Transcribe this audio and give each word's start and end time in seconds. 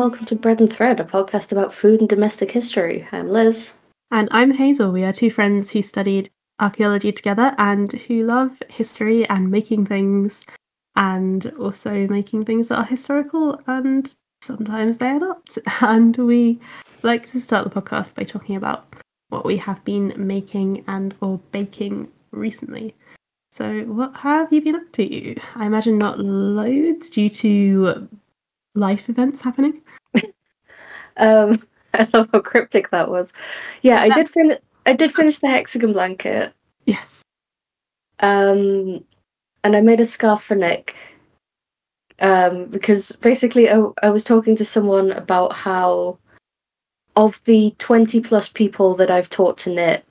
Welcome 0.00 0.24
to 0.24 0.34
Bread 0.34 0.60
and 0.60 0.72
Thread, 0.72 0.98
a 0.98 1.04
podcast 1.04 1.52
about 1.52 1.74
food 1.74 2.00
and 2.00 2.08
domestic 2.08 2.50
history. 2.50 3.06
I'm 3.12 3.28
Liz. 3.28 3.74
And 4.10 4.30
I'm 4.30 4.50
Hazel. 4.50 4.92
We 4.92 5.04
are 5.04 5.12
two 5.12 5.28
friends 5.28 5.70
who 5.70 5.82
studied 5.82 6.30
archaeology 6.58 7.12
together 7.12 7.54
and 7.58 7.92
who 7.92 8.24
love 8.24 8.62
history 8.70 9.28
and 9.28 9.50
making 9.50 9.84
things 9.84 10.42
and 10.96 11.52
also 11.60 12.08
making 12.08 12.46
things 12.46 12.68
that 12.68 12.78
are 12.78 12.84
historical 12.86 13.60
and 13.66 14.14
sometimes 14.40 14.96
they're 14.96 15.20
not. 15.20 15.58
And 15.82 16.16
we 16.16 16.58
like 17.02 17.26
to 17.26 17.38
start 17.38 17.70
the 17.70 17.80
podcast 17.82 18.14
by 18.14 18.22
talking 18.22 18.56
about 18.56 18.96
what 19.28 19.44
we 19.44 19.58
have 19.58 19.84
been 19.84 20.14
making 20.16 20.82
and 20.88 21.14
or 21.20 21.38
baking 21.52 22.10
recently. 22.30 22.94
So, 23.50 23.82
what 23.82 24.16
have 24.16 24.50
you 24.50 24.62
been 24.62 24.76
up 24.76 24.92
to? 24.92 25.36
I 25.56 25.66
imagine 25.66 25.98
not 25.98 26.18
loads 26.18 27.10
due 27.10 27.28
to 27.28 28.08
life 28.74 29.08
events 29.08 29.40
happening. 29.40 29.82
um, 31.16 31.60
I 31.94 32.08
love 32.12 32.28
how 32.32 32.40
cryptic 32.40 32.90
that 32.90 33.10
was. 33.10 33.32
Yeah, 33.82 34.00
I 34.00 34.08
did 34.10 34.28
fin- 34.28 34.58
I 34.86 34.92
did 34.92 35.12
finish 35.12 35.38
the 35.38 35.48
hexagon 35.48 35.92
blanket. 35.92 36.52
Yes. 36.86 37.22
Um, 38.20 39.04
and 39.64 39.76
I 39.76 39.80
made 39.80 40.00
a 40.00 40.04
scarf 40.04 40.42
for 40.42 40.54
Nick. 40.54 40.96
Um, 42.20 42.66
because 42.66 43.12
basically, 43.12 43.70
I, 43.70 43.82
I 44.02 44.10
was 44.10 44.24
talking 44.24 44.54
to 44.56 44.64
someone 44.64 45.12
about 45.12 45.54
how 45.54 46.18
of 47.16 47.42
the 47.44 47.74
20 47.78 48.20
plus 48.20 48.48
people 48.48 48.94
that 48.94 49.10
I've 49.10 49.30
taught 49.30 49.58
to 49.58 49.70
knit, 49.70 50.04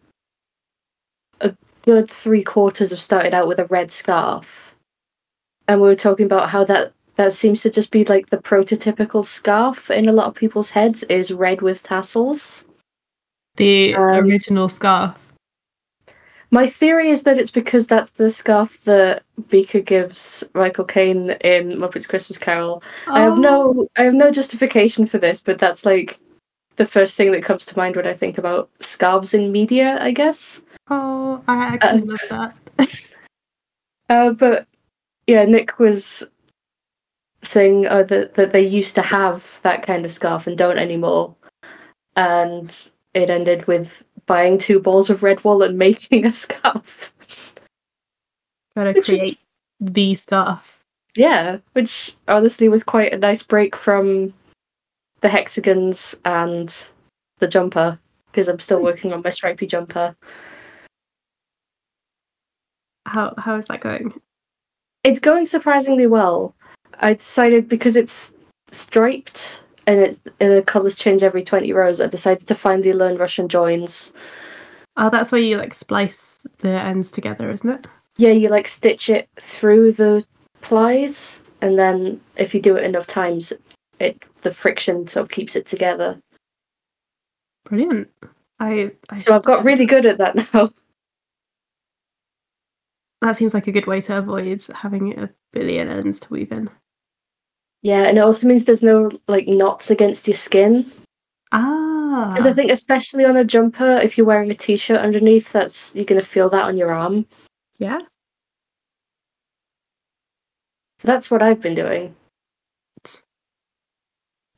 a 1.42 1.56
good 1.84 2.10
three 2.10 2.44
quarters 2.44 2.90
have 2.90 3.00
started 3.00 3.34
out 3.34 3.48
with 3.48 3.60
a 3.60 3.66
red 3.66 3.92
scarf. 3.92 4.76
And 5.68 5.82
we 5.82 5.88
were 5.88 5.96
talking 5.96 6.26
about 6.26 6.50
how 6.50 6.64
that 6.66 6.94
that 7.20 7.34
seems 7.34 7.62
to 7.62 7.70
just 7.70 7.92
be 7.92 8.06
like 8.06 8.28
the 8.28 8.38
prototypical 8.38 9.25
scarf 9.25 9.92
in 9.92 10.08
a 10.08 10.14
lot 10.14 10.28
of 10.28 10.36
people's 10.36 10.70
heads 10.70 11.03
is 11.03 11.34
red 11.34 11.61
with 11.61 11.84
tassels. 11.84 12.64
The 13.58 13.94
um, 13.94 14.23
original 14.23 14.70
scarf. 14.70 15.34
My 16.52 16.66
theory 16.66 17.09
is 17.09 17.23
that 17.23 17.38
it's 17.38 17.52
because 17.52 17.88
that's 17.88 18.11
the 18.11 18.30
scarf 18.30 18.86
that 18.86 19.23
Beaker 19.50 19.81
gives 19.81 20.45
Michael 20.53 20.86
Caine 20.86 21.31
in 21.42 21.72
Muppets 21.73 22.08
Christmas 22.08 22.38
Carol. 22.38 22.81
Oh. 23.08 23.14
I 23.14 23.20
have 23.20 23.38
no 23.38 23.73
oh. 23.78 23.89
I 23.98 24.04
have 24.04 24.14
no 24.14 24.31
justification 24.31 25.06
for 25.06 25.17
this, 25.17 25.42
but 25.42 25.59
that's 25.59 25.86
like 25.86 26.17
the 26.78 26.86
first 26.86 27.17
thing 27.17 27.33
that 27.33 27.44
comes 27.44 27.66
to 27.66 27.78
mind 27.78 27.98
when 27.98 28.08
I 28.08 28.14
think 28.14 28.38
about 28.38 28.70
scarves 28.80 29.33
in 29.33 29.52
media, 29.52 30.02
I 30.02 30.11
guess. 30.11 30.61
Oh, 30.89 31.44
I 31.50 31.73
actually 31.73 32.02
uh, 32.02 32.06
love 32.06 32.56
that. 32.78 32.95
uh, 34.09 34.31
but 34.31 34.67
yeah, 35.28 35.44
Nick 35.44 35.80
was 35.80 36.26
saying 37.42 37.88
uh, 37.88 38.04
that 38.04 38.34
that 38.36 38.52
they 38.52 38.62
used 38.62 38.95
to 38.95 39.02
have 39.02 39.59
that 39.64 39.86
kind 39.86 40.06
of 40.06 40.12
scarf 40.12 40.48
and 40.48 40.58
don't 40.58 40.80
anymore, 40.80 41.36
and 42.16 42.92
it 43.14 43.30
ended 43.30 43.68
with 43.68 44.04
buying 44.26 44.58
two 44.58 44.80
balls 44.80 45.09
of 45.09 45.23
red 45.23 45.44
wool 45.44 45.64
and 45.64 45.78
making 45.88 46.26
a 46.26 46.32
scarf. 46.32 47.14
Gotta 48.76 48.94
which 48.94 49.06
create 49.06 49.22
is, 49.22 49.40
the 49.80 50.16
scarf. 50.16 50.84
Yeah, 51.16 51.58
which 51.73 52.16
honestly 52.28 52.70
was 52.70 52.84
quite 52.84 53.14
a 53.14 53.17
nice 53.17 53.44
break 53.44 53.76
from 53.76 54.34
the 55.22 55.30
hexagons 55.30 56.16
and 56.26 56.73
the 57.39 57.48
jumper 57.48 58.00
because 58.32 58.48
I'm 58.48 58.60
still 58.60 58.82
working 58.82 59.11
on 59.11 59.21
my 59.23 59.30
stripy 59.30 59.67
jumper. 59.67 60.16
How 63.06 63.33
how 63.38 63.56
is 63.56 63.66
that 63.66 63.82
going? 63.82 64.14
It's 65.04 65.20
going 65.20 65.45
surprisingly 65.45 66.08
well. 66.08 66.56
I 66.99 67.14
decided 67.14 67.67
because 67.70 67.95
it's 67.95 68.33
striped 68.71 69.64
and 69.87 69.99
it's 69.99 70.20
the 70.39 70.64
colors 70.65 70.95
change 70.95 71.23
every 71.23 71.43
20 71.43 71.73
rows, 71.73 71.99
I 71.99 72.08
decided 72.08 72.48
to 72.48 72.55
finally 72.55 72.93
learn 72.93 73.17
Russian 73.17 73.49
joins. 73.49 74.11
Oh, 74.98 75.09
that's 75.09 75.32
where 75.32 75.42
you 75.42 75.58
like 75.58 75.73
splice 75.73 76.45
the 76.59 76.70
ends 76.70 77.09
together, 77.09 77.49
isn't 77.49 77.70
it? 77.70 77.88
Yeah, 78.17 78.32
you 78.32 78.49
like 78.49 78.67
stitch 78.67 79.09
it 79.09 79.30
through 79.38 79.93
the 79.93 80.26
plies, 80.61 81.42
and 81.61 81.80
then 81.80 82.20
if 82.36 82.54
you 82.54 82.61
do 82.61 82.76
it 82.76 82.83
enough 82.83 83.08
times, 83.08 83.54
it 83.99 84.27
the 84.42 84.52
friction 84.52 85.08
sort 85.08 85.23
of 85.23 85.32
keeps 85.32 85.55
it 85.55 85.65
together. 85.65 86.20
Brilliant. 87.65 88.09
I, 88.59 88.92
I 89.09 89.20
so 89.20 89.36
I've 89.36 89.43
got 89.43 89.64
really 89.64 89.86
good 89.86 90.05
at 90.05 90.17
that 90.17 90.36
now. 90.54 90.70
That 93.21 93.38
seems 93.38 93.54
like 93.54 93.67
a 93.67 93.71
good 93.71 93.88
way 93.88 94.02
to 94.02 94.17
avoid 94.17 94.65
having 94.73 95.17
a 95.17 95.30
billion 95.52 95.89
ends 95.89 96.20
to 96.21 96.33
weave 96.33 96.52
in. 96.52 96.70
Yeah, 97.82 98.04
and 98.04 98.17
it 98.17 98.22
also 98.22 98.48
means 98.48 98.66
there's 98.66 98.84
no 98.84 99.10
like 99.28 99.48
knots 99.48 99.90
against 99.90 100.28
your 100.28 100.36
skin. 100.36 100.86
Ah. 101.52 102.32
Because 102.34 102.48
I 102.48 102.54
think 102.54 102.72
especially 102.72 103.26
on 103.26 103.38
a 103.38 103.45
jumper, 103.45 104.00
if 104.04 104.17
you're 104.17 104.28
wearing 104.28 104.52
a 104.52 104.56
t-shirt 104.56 105.00
underneath, 105.00 105.52
that's 105.52 105.95
you're 105.95 106.06
gonna 106.06 106.22
feel 106.22 106.50
that 106.50 106.64
on 106.66 106.78
your 106.78 106.92
arm. 106.92 107.26
Yeah. 107.78 108.00
So 110.98 111.08
that's 111.08 111.32
what 111.32 111.42
I've 111.42 111.62
been 111.62 111.76
doing. 111.76 112.14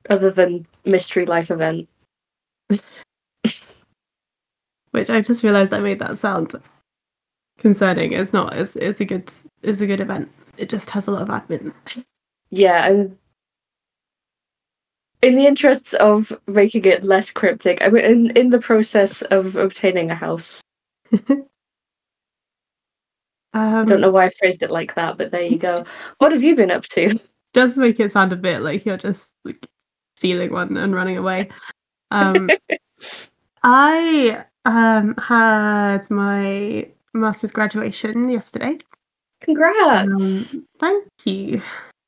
Other 0.09 0.31
than 0.31 0.65
mystery 0.85 1.27
life 1.27 1.51
event. 1.51 1.87
Which 4.91 5.09
I 5.09 5.21
just 5.21 5.43
realised 5.43 5.73
I 5.73 5.79
made 5.79 5.99
that 5.99 6.17
sound 6.17 6.55
concerning. 7.59 8.13
It's 8.13 8.33
not. 8.33 8.57
It's, 8.57 8.75
it's 8.75 8.99
a 8.99 9.05
good. 9.05 9.31
It's 9.61 9.81
a 9.81 9.87
good 9.87 10.01
event. 10.01 10.31
It 10.57 10.69
just 10.69 10.89
has 10.89 11.07
a 11.07 11.11
lot 11.11 11.21
of 11.21 11.29
admin. 11.29 11.71
yeah, 12.51 12.87
and 12.87 13.17
in 15.21 15.35
the 15.35 15.45
interests 15.45 15.93
of 15.95 16.37
making 16.47 16.85
it 16.85 17.03
less 17.03 17.31
cryptic, 17.31 17.79
I'm 17.81 17.95
in, 17.95 18.35
in 18.35 18.49
the 18.49 18.59
process 18.59 19.21
of 19.23 19.55
obtaining 19.55 20.11
a 20.11 20.15
house. 20.15 20.61
um, 21.29 21.47
I 23.53 23.85
don't 23.85 24.01
know 24.01 24.11
why 24.11 24.25
I 24.25 24.29
phrased 24.29 24.63
it 24.63 24.71
like 24.71 24.95
that, 24.95 25.17
but 25.17 25.31
there 25.31 25.43
you 25.43 25.57
go. 25.57 25.85
What 26.17 26.31
have 26.31 26.43
you 26.43 26.55
been 26.55 26.71
up 26.71 26.83
to? 26.85 27.19
Does 27.53 27.77
make 27.77 27.99
it 27.99 28.11
sound 28.11 28.33
a 28.33 28.37
bit 28.37 28.61
like 28.61 28.85
you're 28.85 28.97
just 28.97 29.33
like 29.43 29.67
stealing 30.15 30.51
one 30.51 30.77
and 30.77 30.95
running 30.95 31.17
away. 31.17 31.49
Um, 32.11 32.49
I 33.63 34.45
um, 34.65 35.15
had 35.17 36.09
my 36.09 36.89
master's 37.13 37.51
graduation 37.51 38.29
yesterday. 38.29 38.77
Congrats! 39.41 40.55
Um, 40.55 40.67
thank 40.79 41.05
you. 41.25 41.61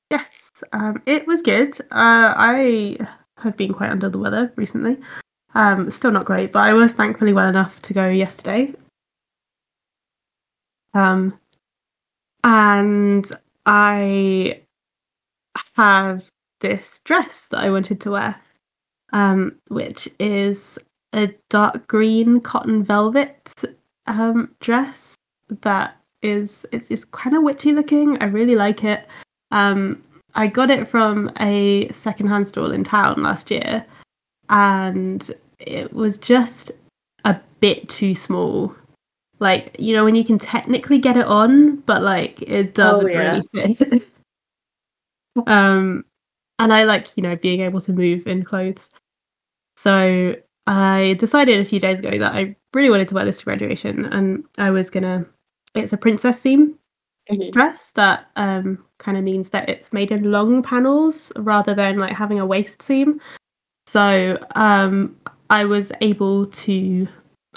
Yes, 0.09 0.51
um, 0.73 1.01
it 1.07 1.25
was 1.27 1.41
good. 1.41 1.79
Uh, 1.91 2.33
I 2.35 2.97
have 3.37 3.57
been 3.57 3.73
quite 3.73 3.89
under 3.89 4.09
the 4.09 4.19
weather 4.19 4.53
recently. 4.55 4.97
Um, 5.55 5.91
still 5.91 6.11
not 6.11 6.25
great, 6.25 6.51
but 6.51 6.59
I 6.59 6.73
was 6.73 6.93
thankfully 6.93 7.33
well 7.33 7.49
enough 7.49 7.81
to 7.83 7.93
go 7.93 8.09
yesterday. 8.09 8.73
Um, 10.93 11.39
and 12.43 13.31
I 13.65 14.61
have 15.75 16.27
this 16.59 16.99
dress 16.99 17.47
that 17.47 17.59
I 17.59 17.69
wanted 17.69 17.99
to 18.01 18.11
wear, 18.11 18.35
um, 19.11 19.55
which 19.69 20.09
is 20.19 20.77
a 21.13 21.33
dark 21.49 21.87
green 21.87 22.39
cotton 22.39 22.83
velvet 22.83 23.63
um, 24.07 24.53
dress 24.59 25.15
that 25.61 25.95
is 26.21 26.65
it's, 26.71 26.89
it's 26.89 27.05
kind 27.05 27.35
of 27.35 27.43
witchy 27.43 27.73
looking. 27.73 28.21
I 28.21 28.25
really 28.25 28.55
like 28.55 28.83
it. 28.83 29.07
Um, 29.53 30.03
I 30.35 30.47
got 30.47 30.71
it 30.71 30.87
from 30.87 31.29
a 31.39 31.87
secondhand 31.89 32.47
stall 32.47 32.71
in 32.71 32.83
town 32.83 33.21
last 33.21 33.51
year, 33.51 33.85
and 34.49 35.31
it 35.59 35.93
was 35.93 36.17
just 36.17 36.71
a 37.23 37.39
bit 37.59 37.87
too 37.87 38.15
small. 38.15 38.75
Like 39.39 39.75
you 39.79 39.93
know 39.93 40.03
when 40.03 40.15
you 40.15 40.25
can 40.25 40.39
technically 40.39 40.97
get 40.97 41.17
it 41.17 41.27
on, 41.27 41.77
but 41.81 42.01
like 42.01 42.41
it 42.41 42.73
doesn't 42.73 43.05
oh, 43.05 43.09
yeah. 43.09 43.41
really 43.53 43.75
fit. 43.75 44.03
um, 45.47 46.03
and 46.57 46.73
I 46.73 46.83
like 46.83 47.15
you 47.15 47.21
know 47.21 47.35
being 47.35 47.61
able 47.61 47.81
to 47.81 47.93
move 47.93 48.25
in 48.25 48.43
clothes. 48.43 48.89
So 49.77 50.35
I 50.65 51.15
decided 51.19 51.59
a 51.59 51.65
few 51.65 51.79
days 51.79 51.99
ago 51.99 52.17
that 52.17 52.33
I 52.33 52.55
really 52.73 52.89
wanted 52.89 53.07
to 53.09 53.15
wear 53.15 53.25
this 53.25 53.39
to 53.39 53.45
graduation, 53.45 54.05
and 54.05 54.45
I 54.57 54.71
was 54.71 54.89
gonna. 54.89 55.27
It's 55.75 55.93
a 55.93 55.97
princess 55.97 56.39
seam, 56.39 56.77
mm-hmm. 57.29 57.51
dress 57.51 57.91
that 57.91 58.29
um, 58.35 58.83
kind 58.97 59.17
of 59.17 59.23
means 59.23 59.49
that 59.49 59.69
it's 59.69 59.93
made 59.93 60.11
in 60.11 60.31
long 60.31 60.61
panels 60.61 61.31
rather 61.37 61.73
than 61.73 61.97
like 61.97 62.13
having 62.13 62.39
a 62.39 62.45
waist 62.45 62.81
seam. 62.81 63.21
So 63.87 64.37
um, 64.55 65.15
I 65.49 65.65
was 65.65 65.91
able 66.01 66.47
to 66.47 67.07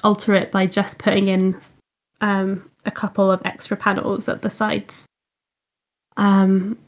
alter 0.05 0.35
it 0.35 0.53
by 0.53 0.67
just 0.67 0.99
putting 0.99 1.29
in 1.29 1.59
um, 2.21 2.71
a 2.85 2.91
couple 2.91 3.31
of 3.31 3.43
extra 3.45 3.77
panels 3.77 4.29
at 4.29 4.43
the 4.43 4.51
sides. 4.51 5.07
Um, 6.17 6.79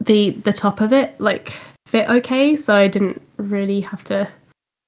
the 0.00 0.30
the 0.30 0.52
top 0.52 0.80
of 0.80 0.92
it 0.92 1.18
like 1.20 1.54
fit 1.86 2.08
okay, 2.08 2.56
so 2.56 2.74
I 2.74 2.88
didn't 2.88 3.20
really 3.38 3.80
have 3.80 4.04
to 4.04 4.28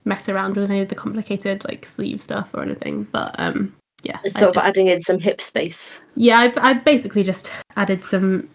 mess 0.04 0.28
around 0.28 0.56
with 0.56 0.70
any 0.70 0.80
of 0.80 0.88
the 0.88 0.94
complicated 0.94 1.64
like 1.64 1.86
sleeve 1.86 2.20
stuff 2.20 2.52
or 2.54 2.62
anything. 2.62 3.04
But 3.04 3.34
um, 3.38 3.74
yeah. 4.02 4.18
Sort 4.26 4.56
of 4.56 4.62
adding 4.62 4.86
in 4.88 5.00
some 5.00 5.18
hip 5.18 5.40
space. 5.40 6.00
Yeah, 6.14 6.38
I've, 6.38 6.58
i 6.58 6.74
basically 6.74 7.22
just 7.22 7.52
added 7.76 8.04
some 8.04 8.48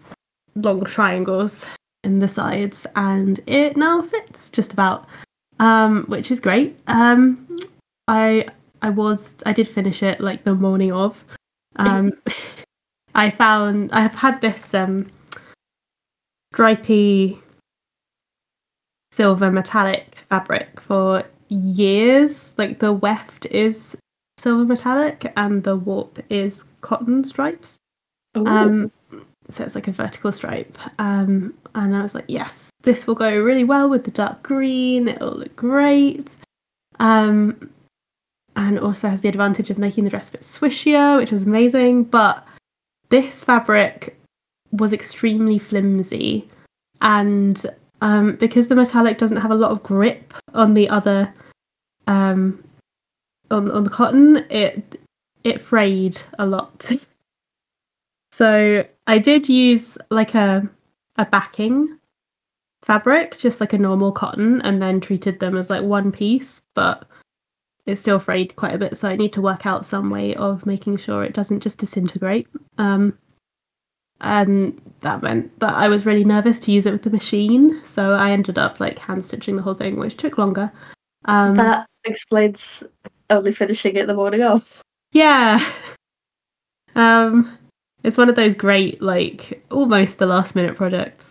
long 0.54 0.82
triangles 0.84 1.66
in 2.02 2.18
the 2.18 2.28
sides, 2.28 2.86
and 2.96 3.40
it 3.46 3.76
now 3.76 4.02
fits 4.02 4.50
just 4.50 4.72
about, 4.72 5.06
um, 5.60 6.04
which 6.06 6.30
is 6.30 6.40
great. 6.40 6.78
Um, 6.86 7.46
I 8.08 8.46
I 8.82 8.90
was 8.90 9.34
I 9.46 9.52
did 9.52 9.68
finish 9.68 10.02
it 10.02 10.20
like 10.20 10.44
the 10.44 10.54
morning 10.54 10.92
of. 10.92 11.24
Um, 11.76 12.12
I 13.14 13.30
found 13.30 13.92
I 13.92 14.00
have 14.00 14.14
had 14.14 14.40
this 14.40 14.74
um, 14.74 15.10
stripy 16.52 17.38
silver 19.12 19.52
metallic 19.52 20.16
fabric 20.28 20.80
for 20.80 21.22
years. 21.48 22.54
Like 22.58 22.80
the 22.80 22.92
weft 22.92 23.46
is 23.46 23.96
silver 24.44 24.66
metallic 24.66 25.32
and 25.38 25.62
the 25.62 25.74
warp 25.74 26.18
is 26.28 26.64
cotton 26.82 27.24
stripes. 27.24 27.78
Um, 28.34 28.92
so 29.48 29.64
it's 29.64 29.74
like 29.74 29.88
a 29.88 29.92
vertical 29.92 30.32
stripe. 30.32 30.76
Um, 30.98 31.54
and 31.74 31.96
I 31.96 32.02
was 32.02 32.14
like, 32.14 32.26
yes, 32.28 32.70
this 32.82 33.06
will 33.06 33.14
go 33.14 33.42
really 33.42 33.64
well 33.64 33.88
with 33.88 34.04
the 34.04 34.10
dark 34.10 34.42
green. 34.42 35.08
It'll 35.08 35.30
look 35.30 35.56
great. 35.56 36.36
Um, 37.00 37.70
and 38.54 38.78
also 38.78 39.08
has 39.08 39.22
the 39.22 39.30
advantage 39.30 39.70
of 39.70 39.78
making 39.78 40.04
the 40.04 40.10
dress 40.10 40.28
a 40.28 40.32
bit 40.32 40.42
swishier, 40.42 41.16
which 41.16 41.32
was 41.32 41.46
amazing. 41.46 42.04
But 42.04 42.46
this 43.08 43.42
fabric 43.42 44.14
was 44.72 44.92
extremely 44.92 45.58
flimsy, 45.58 46.46
and 47.00 47.64
um, 48.00 48.36
because 48.36 48.68
the 48.68 48.76
metallic 48.76 49.18
doesn't 49.18 49.38
have 49.38 49.50
a 49.50 49.56
lot 49.56 49.72
of 49.72 49.82
grip 49.82 50.34
on 50.52 50.74
the 50.74 50.88
other 50.88 51.32
um, 52.06 52.62
on 53.54 53.70
on 53.70 53.84
the 53.84 53.90
cotton, 53.90 54.44
it 54.50 55.00
it 55.44 55.60
frayed 55.60 56.20
a 56.38 56.46
lot. 56.46 56.90
so 58.32 58.84
I 59.06 59.18
did 59.18 59.48
use 59.48 59.96
like 60.10 60.34
a 60.34 60.68
a 61.16 61.24
backing 61.24 61.98
fabric, 62.82 63.38
just 63.38 63.60
like 63.60 63.72
a 63.72 63.78
normal 63.78 64.12
cotton, 64.12 64.60
and 64.62 64.82
then 64.82 65.00
treated 65.00 65.40
them 65.40 65.56
as 65.56 65.70
like 65.70 65.82
one 65.82 66.12
piece, 66.12 66.62
but 66.74 67.06
it's 67.86 68.00
still 68.00 68.18
frayed 68.18 68.56
quite 68.56 68.74
a 68.74 68.78
bit, 68.78 68.96
so 68.96 69.08
I 69.08 69.16
need 69.16 69.32
to 69.34 69.42
work 69.42 69.66
out 69.66 69.84
some 69.84 70.10
way 70.10 70.34
of 70.34 70.66
making 70.66 70.96
sure 70.96 71.22
it 71.22 71.34
doesn't 71.34 71.60
just 71.60 71.78
disintegrate. 71.78 72.48
Um, 72.78 73.18
and 74.20 74.80
that 75.00 75.22
meant 75.22 75.58
that 75.60 75.74
I 75.74 75.88
was 75.88 76.06
really 76.06 76.24
nervous 76.24 76.60
to 76.60 76.72
use 76.72 76.86
it 76.86 76.92
with 76.92 77.02
the 77.02 77.10
machine, 77.10 77.82
so 77.84 78.12
I 78.14 78.30
ended 78.30 78.58
up 78.58 78.80
like 78.80 78.98
hand 78.98 79.24
stitching 79.24 79.56
the 79.56 79.62
whole 79.62 79.74
thing, 79.74 79.96
which 79.96 80.16
took 80.16 80.38
longer. 80.38 80.72
Um, 81.26 81.56
that 81.56 81.86
explains 82.04 82.84
only 83.34 83.52
finishing 83.52 83.96
it 83.96 84.06
the 84.06 84.14
morning 84.14 84.42
of. 84.42 84.80
yeah. 85.12 85.58
Um, 86.96 87.58
it's 88.04 88.16
one 88.16 88.28
of 88.28 88.36
those 88.36 88.54
great, 88.54 89.02
like, 89.02 89.64
almost 89.70 90.18
the 90.18 90.26
last 90.26 90.54
minute 90.54 90.76
projects. 90.76 91.30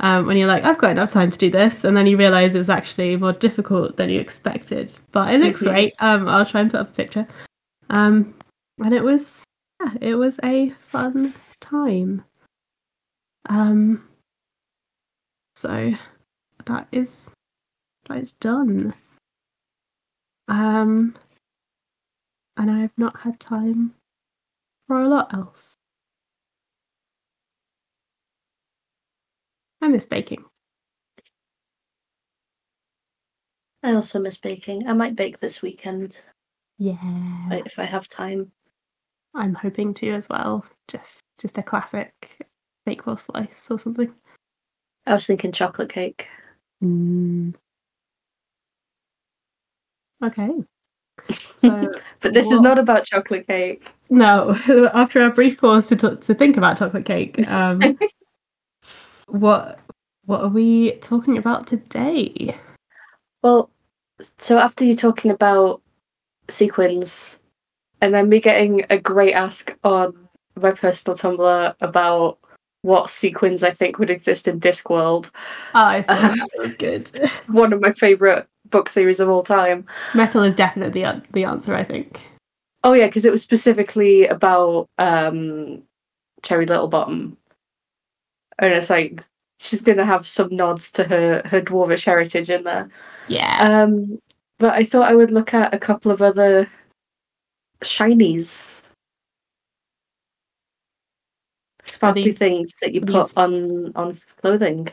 Um, 0.00 0.26
when 0.26 0.36
you're 0.36 0.46
like, 0.46 0.64
I've 0.64 0.78
got 0.78 0.90
enough 0.90 1.10
time 1.10 1.30
to 1.30 1.38
do 1.38 1.50
this, 1.50 1.84
and 1.84 1.96
then 1.96 2.06
you 2.06 2.16
realize 2.16 2.54
it's 2.54 2.68
actually 2.68 3.16
more 3.16 3.32
difficult 3.32 3.96
than 3.96 4.10
you 4.10 4.20
expected. 4.20 4.92
But 5.12 5.32
it 5.32 5.40
looks 5.40 5.62
Mhm. 5.62 5.66
great. 5.68 5.94
Um, 6.00 6.28
I'll 6.28 6.44
try 6.46 6.60
and 6.62 6.70
put 6.70 6.80
up 6.80 6.88
a 6.88 6.92
picture. 6.92 7.26
Um, 7.90 8.34
and 8.78 8.92
it 8.92 9.02
was, 9.02 9.44
yeah, 9.80 9.92
it 10.00 10.14
was 10.16 10.38
a 10.42 10.70
fun 10.70 11.34
time. 11.60 12.24
Um, 13.48 14.06
so 15.54 15.92
that 16.66 16.88
is 16.92 17.30
that 18.06 18.18
is 18.18 18.32
done. 18.32 18.92
Um, 20.48 21.14
and 22.60 22.70
I 22.70 22.80
have 22.80 22.92
not 22.98 23.20
had 23.20 23.40
time 23.40 23.94
for 24.86 25.00
a 25.00 25.08
lot 25.08 25.32
else. 25.32 25.74
I 29.80 29.88
miss 29.88 30.04
baking. 30.04 30.44
I 33.82 33.94
also 33.94 34.20
miss 34.20 34.36
baking. 34.36 34.86
I 34.86 34.92
might 34.92 35.16
bake 35.16 35.38
this 35.38 35.62
weekend 35.62 36.20
Yeah, 36.76 36.98
if 37.50 37.78
I 37.78 37.84
have 37.84 38.10
time. 38.10 38.52
I'm 39.34 39.54
hoping 39.54 39.94
to 39.94 40.10
as 40.10 40.28
well. 40.28 40.66
Just 40.86 41.24
just 41.40 41.56
a 41.56 41.62
classic 41.62 42.46
bakewell 42.84 43.16
slice 43.16 43.70
or 43.70 43.78
something. 43.78 44.14
I 45.06 45.14
was 45.14 45.26
thinking 45.26 45.52
chocolate 45.52 45.90
cake. 45.90 46.28
Mm. 46.84 47.54
Okay. 50.22 50.50
So 51.58 51.92
But 52.20 52.32
this 52.34 52.50
is 52.50 52.60
not 52.60 52.78
about 52.78 53.04
chocolate 53.04 53.46
cake. 53.46 53.86
no, 54.10 54.56
after 54.94 55.24
a 55.24 55.30
brief 55.30 55.60
pause 55.60 55.88
to 55.88 55.96
t- 55.96 56.16
to 56.16 56.34
think 56.34 56.56
about 56.56 56.78
chocolate 56.78 57.04
cake, 57.04 57.48
um, 57.48 57.80
what 59.28 59.78
what 60.26 60.42
are 60.42 60.48
we 60.48 60.92
talking 60.96 61.38
about 61.38 61.66
today? 61.66 62.54
Well, 63.42 63.70
so 64.20 64.58
after 64.58 64.84
you 64.84 64.94
talking 64.94 65.30
about 65.30 65.80
sequins, 66.48 67.38
and 68.02 68.12
then 68.14 68.28
me 68.28 68.40
getting 68.40 68.84
a 68.90 68.98
great 68.98 69.32
ask 69.32 69.74
on 69.82 70.28
my 70.56 70.72
personal 70.72 71.16
Tumblr 71.16 71.74
about 71.80 72.38
what 72.82 73.08
sequins 73.10 73.62
I 73.62 73.70
think 73.70 73.98
would 73.98 74.10
exist 74.10 74.48
in 74.48 74.60
Discworld, 74.60 75.30
Oh, 75.74 75.80
I 75.84 76.00
saw 76.00 76.14
that 76.14 76.48
was 76.58 76.74
good. 76.74 77.10
one 77.48 77.72
of 77.72 77.80
my 77.80 77.92
favorite 77.92 78.46
book 78.70 78.88
series 78.88 79.20
of 79.20 79.28
all 79.28 79.42
time. 79.42 79.86
Metal 80.14 80.42
is 80.42 80.54
definitely 80.54 81.02
the, 81.02 81.22
the 81.32 81.44
answer, 81.44 81.74
I 81.74 81.84
think. 81.84 82.28
Oh 82.82 82.94
yeah, 82.94 83.06
because 83.06 83.24
it 83.24 83.32
was 83.32 83.42
specifically 83.42 84.26
about 84.26 84.88
um, 84.98 85.82
Cherry 86.42 86.64
Littlebottom, 86.66 87.36
and 88.58 88.72
it's 88.72 88.88
like 88.88 89.22
she's 89.58 89.82
gonna 89.82 90.04
have 90.04 90.26
some 90.26 90.54
nods 90.54 90.90
to 90.92 91.04
her 91.04 91.42
her 91.44 91.60
dwarvish 91.60 92.06
heritage 92.06 92.48
in 92.48 92.64
there. 92.64 92.88
Yeah. 93.28 93.58
Um, 93.82 94.18
but 94.58 94.72
I 94.72 94.84
thought 94.84 95.10
I 95.10 95.14
would 95.14 95.30
look 95.30 95.52
at 95.52 95.74
a 95.74 95.78
couple 95.78 96.10
of 96.10 96.22
other 96.22 96.68
shinies. 97.82 98.82
Sparkly 101.84 102.24
these- 102.24 102.38
things 102.38 102.74
that 102.80 102.94
you 102.94 103.00
put 103.02 103.12
these- 103.12 103.36
on 103.36 103.92
on 103.94 104.16
clothing. 104.40 104.88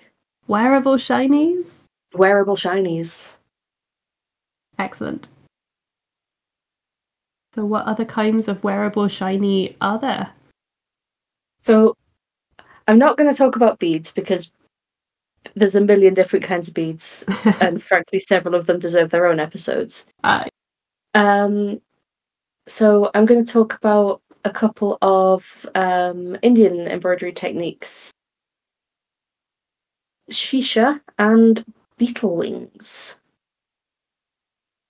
Wearable 0.47 0.95
shinies. 0.95 1.87
Wearable 2.13 2.55
shinies. 2.55 3.36
Excellent. 4.79 5.29
So, 7.55 7.65
what 7.65 7.85
other 7.85 8.05
kinds 8.05 8.47
of 8.47 8.63
wearable 8.63 9.07
shiny 9.07 9.75
are 9.81 9.97
there? 9.97 10.31
So 11.61 11.95
I'm 12.87 12.97
not 12.97 13.17
going 13.17 13.29
to 13.29 13.37
talk 13.37 13.55
about 13.55 13.79
beads 13.79 14.11
because 14.11 14.51
there's 15.55 15.75
a 15.75 15.81
million 15.81 16.13
different 16.13 16.45
kinds 16.45 16.67
of 16.67 16.73
beads, 16.73 17.25
and 17.61 17.81
frankly, 17.81 18.19
several 18.19 18.55
of 18.55 18.65
them 18.67 18.79
deserve 18.79 19.09
their 19.09 19.25
own 19.25 19.39
episodes. 19.39 20.05
uh, 20.23 20.45
Um, 21.13 21.81
so 22.67 23.11
I'm 23.15 23.25
going 23.25 23.43
to 23.43 23.51
talk 23.51 23.73
about 23.73 24.21
a 24.45 24.49
couple 24.51 24.97
of 25.01 25.65
um, 25.75 26.37
Indian 26.41 26.87
embroidery 26.87 27.33
techniques. 27.33 28.11
Shisha 30.31 31.01
and 31.17 31.65
beetle 31.97 32.35
wings. 32.35 33.19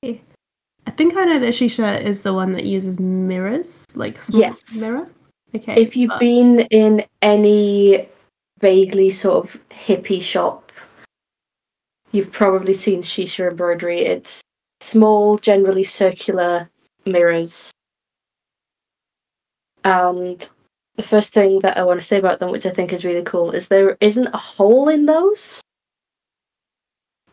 I 0.03 0.91
think 0.91 1.17
I 1.17 1.25
know 1.25 1.39
that 1.39 1.53
Shisha 1.53 2.01
is 2.01 2.21
the 2.21 2.33
one 2.33 2.53
that 2.53 2.65
uses 2.65 2.99
mirrors, 2.99 3.85
like 3.95 4.17
small 4.17 4.41
Yes. 4.41 4.79
mirror. 4.81 5.09
Okay. 5.55 5.75
If 5.81 5.95
you've 5.95 6.09
but- 6.09 6.19
been 6.19 6.59
in 6.71 7.05
any 7.21 8.07
vaguely 8.59 9.09
sort 9.09 9.43
of 9.45 9.59
hippie 9.69 10.21
shop, 10.21 10.71
you've 12.11 12.31
probably 12.31 12.73
seen 12.73 13.01
shisha 13.01 13.49
embroidery. 13.49 14.01
It's 14.01 14.41
small, 14.81 15.37
generally 15.37 15.83
circular 15.83 16.69
mirrors. 17.05 17.71
And 19.83 20.47
the 20.95 21.03
first 21.03 21.33
thing 21.33 21.59
that 21.59 21.77
I 21.77 21.83
want 21.83 21.99
to 21.99 22.05
say 22.05 22.17
about 22.17 22.39
them, 22.39 22.51
which 22.51 22.65
I 22.65 22.69
think 22.71 22.91
is 22.91 23.05
really 23.05 23.23
cool, 23.23 23.51
is 23.51 23.67
there 23.67 23.97
isn't 24.01 24.27
a 24.27 24.37
hole 24.37 24.89
in 24.89 25.05
those. 25.05 25.61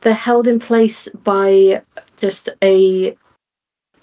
They're 0.02 0.12
held 0.14 0.47
in 0.47 0.59
place 0.61 1.09
by 1.25 1.83
just 2.16 2.49
a 2.62 3.16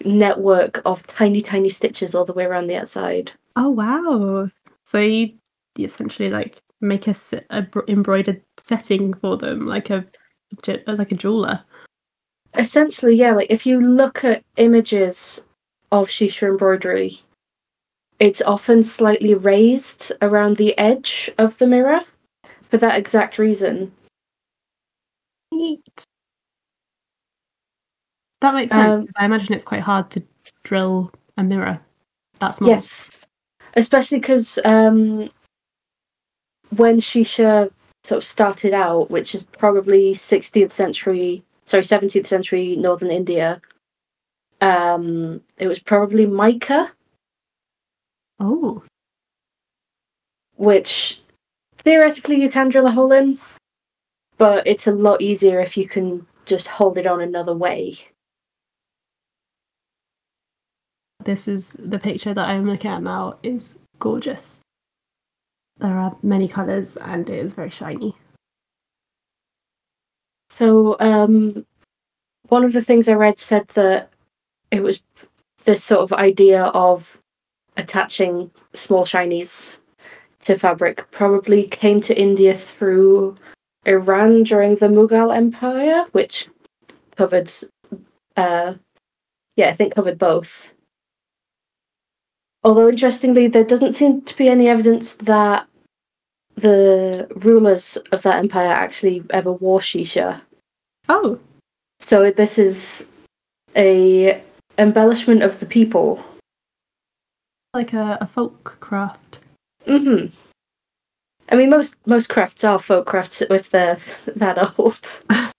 network 0.04 0.82
of 0.84 1.06
tiny, 1.06 1.40
tiny 1.40 1.68
stitches 1.68 2.14
all 2.14 2.24
the 2.24 2.32
way 2.32 2.44
around 2.44 2.66
the 2.66 2.76
outside. 2.76 3.32
Oh 3.56 3.70
wow! 3.70 4.48
So 4.84 4.98
you, 4.98 5.34
you 5.76 5.86
essentially 5.86 6.30
like 6.30 6.58
make 6.80 7.06
a, 7.06 7.62
br- 7.62 7.80
embroidered 7.88 8.42
setting 8.58 9.14
for 9.14 9.36
them, 9.36 9.66
like 9.66 9.90
a 9.90 10.04
like 10.86 11.12
a 11.12 11.14
jeweler. 11.16 11.64
essentially 12.58 13.14
yeah 13.14 13.32
like 13.32 13.50
if 13.50 13.64
you 13.64 13.80
look 13.80 14.22
at 14.22 14.44
images 14.58 15.40
of 15.92 16.08
shisha 16.08 16.46
embroidery 16.46 17.18
it's 18.18 18.42
often 18.42 18.82
slightly 18.82 19.34
raised 19.34 20.12
around 20.20 20.56
the 20.58 20.76
edge 20.76 21.30
of 21.38 21.56
the 21.56 21.66
mirror 21.66 22.00
for 22.62 22.76
that 22.76 22.98
exact 22.98 23.38
reason 23.38 23.90
Neat. 25.52 26.04
That 28.42 28.54
makes 28.54 28.72
sense. 28.72 29.02
Um, 29.02 29.08
I 29.16 29.24
imagine 29.24 29.54
it's 29.54 29.64
quite 29.64 29.80
hard 29.82 30.10
to 30.10 30.22
drill 30.64 31.10
a 31.38 31.42
mirror 31.42 31.80
that 32.40 32.50
small. 32.50 32.70
yes 32.70 33.18
especially 33.74 34.18
because 34.18 34.58
um 34.64 35.28
when 36.76 36.98
shisha 36.98 37.70
sort 38.04 38.16
of 38.18 38.24
started 38.24 38.74
out, 38.74 39.10
which 39.10 39.34
is 39.34 39.44
probably 39.44 40.12
16th 40.12 40.72
century, 40.72 41.42
sorry, 41.66 41.84
17th 41.84 42.26
century 42.26 42.74
northern 42.76 43.10
India. 43.10 43.60
Um, 44.60 45.40
it 45.58 45.68
was 45.68 45.78
probably 45.78 46.26
mica, 46.26 46.90
Oh, 48.40 48.82
which 50.56 51.20
theoretically 51.78 52.40
you 52.42 52.50
can 52.50 52.68
drill 52.70 52.86
a 52.86 52.90
hole 52.90 53.12
in, 53.12 53.38
but 54.36 54.66
it's 54.66 54.88
a 54.88 54.92
lot 54.92 55.20
easier 55.22 55.60
if 55.60 55.76
you 55.76 55.86
can 55.86 56.26
just 56.44 56.66
hold 56.68 56.98
it 56.98 57.06
on 57.06 57.20
another 57.20 57.54
way. 57.54 57.96
This 61.24 61.48
is 61.48 61.76
the 61.78 61.98
picture 61.98 62.34
that 62.34 62.48
I'm 62.48 62.66
looking 62.66 62.90
at 62.90 63.02
now 63.02 63.38
is 63.42 63.78
gorgeous. 63.98 64.60
There 65.78 65.96
are 65.96 66.16
many 66.22 66.48
colours 66.48 66.96
and 66.96 67.28
it 67.28 67.38
is 67.38 67.54
very 67.54 67.70
shiny. 67.70 68.14
So, 70.50 70.96
um, 71.00 71.64
one 72.48 72.64
of 72.64 72.72
the 72.72 72.82
things 72.82 73.08
I 73.08 73.14
read 73.14 73.38
said 73.38 73.66
that 73.68 74.12
it 74.70 74.82
was 74.82 75.02
this 75.64 75.82
sort 75.82 76.02
of 76.02 76.12
idea 76.12 76.64
of 76.64 77.20
attaching 77.76 78.50
small 78.74 79.04
shinies 79.04 79.78
to 80.40 80.56
fabric 80.56 81.10
probably 81.10 81.66
came 81.68 82.00
to 82.02 82.20
India 82.20 82.52
through 82.52 83.36
Iran 83.86 84.42
during 84.42 84.74
the 84.74 84.88
Mughal 84.88 85.34
Empire, 85.34 86.04
which 86.12 86.48
covered, 87.16 87.50
uh, 88.36 88.74
yeah, 89.56 89.68
I 89.68 89.72
think 89.72 89.94
covered 89.94 90.18
both. 90.18 90.71
Although 92.64 92.88
interestingly, 92.88 93.48
there 93.48 93.64
doesn't 93.64 93.92
seem 93.92 94.22
to 94.22 94.36
be 94.36 94.48
any 94.48 94.68
evidence 94.68 95.14
that 95.16 95.66
the 96.54 97.26
rulers 97.44 97.96
of 98.12 98.22
that 98.22 98.38
empire 98.38 98.68
actually 98.72 99.24
ever 99.30 99.52
wore 99.52 99.80
shisha. 99.80 100.40
Oh, 101.08 101.40
So 101.98 102.30
this 102.30 102.58
is 102.58 103.10
a 103.76 104.42
embellishment 104.78 105.42
of 105.42 105.58
the 105.60 105.66
people. 105.66 106.24
like 107.74 107.92
a, 107.94 108.18
a 108.20 108.26
folk 108.26 108.76
craft. 108.80 109.40
hmm 109.86 110.26
I 111.48 111.56
mean, 111.56 111.70
most 111.70 111.96
most 112.06 112.28
crafts 112.28 112.64
are 112.64 112.78
folk 112.78 113.06
crafts 113.06 113.42
if 113.42 113.70
they're 113.70 113.98
that 114.36 114.78
old. 114.78 115.00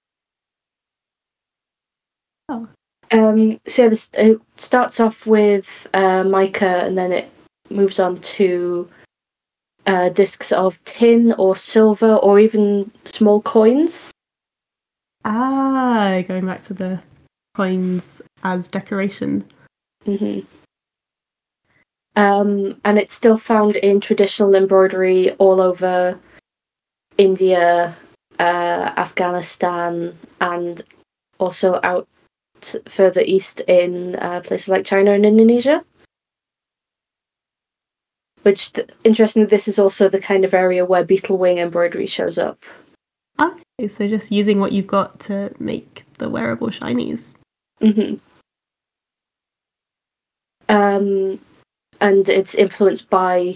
Oh. 2.49 2.67
Um, 3.13 3.59
so 3.67 3.89
this 3.89 4.09
it 4.15 4.41
starts 4.57 4.99
off 4.99 5.25
with 5.27 5.87
uh, 5.93 6.23
mica, 6.23 6.83
and 6.83 6.97
then 6.97 7.11
it 7.11 7.29
moves 7.69 7.99
on 7.99 8.19
to 8.21 8.89
uh, 9.85 10.09
discs 10.09 10.51
of 10.51 10.83
tin 10.85 11.33
or 11.33 11.55
silver, 11.55 12.15
or 12.15 12.39
even 12.39 12.91
small 13.05 13.41
coins. 13.41 14.11
Ah, 15.25 16.21
going 16.27 16.45
back 16.45 16.61
to 16.63 16.73
the 16.73 17.01
coins 17.55 18.21
as 18.43 18.67
decoration. 18.67 19.45
hmm 20.05 20.39
Um, 22.15 22.81
and 22.83 22.97
it's 22.97 23.13
still 23.13 23.37
found 23.37 23.75
in 23.75 23.99
traditional 23.99 24.55
embroidery 24.55 25.31
all 25.33 25.61
over 25.61 26.19
India, 27.17 27.95
uh, 28.39 28.93
Afghanistan, 28.97 30.17
and 30.41 30.81
also 31.39 31.79
out 31.83 32.07
further 32.87 33.21
east 33.21 33.61
in 33.61 34.15
uh, 34.17 34.41
places 34.41 34.69
like 34.69 34.85
China 34.85 35.11
and 35.11 35.25
Indonesia. 35.25 35.83
Which, 38.43 38.73
th- 38.73 38.89
interestingly, 39.03 39.47
this 39.47 39.67
is 39.67 39.79
also 39.79 40.09
the 40.09 40.19
kind 40.19 40.43
of 40.43 40.53
area 40.53 40.83
where 40.85 41.05
beetle 41.05 41.37
wing 41.37 41.59
embroidery 41.59 42.07
shows 42.07 42.37
up. 42.37 42.63
Okay, 43.39 43.87
so 43.87 44.07
just 44.07 44.31
using 44.31 44.59
what 44.59 44.73
you've 44.73 44.87
got 44.87 45.19
to 45.21 45.53
make 45.59 46.03
the 46.17 46.29
wearable 46.29 46.67
shinies. 46.69 47.35
hmm 47.81 48.15
Um, 50.69 51.39
and 52.01 52.27
it's 52.29 52.55
influenced 52.55 53.09
by 53.09 53.55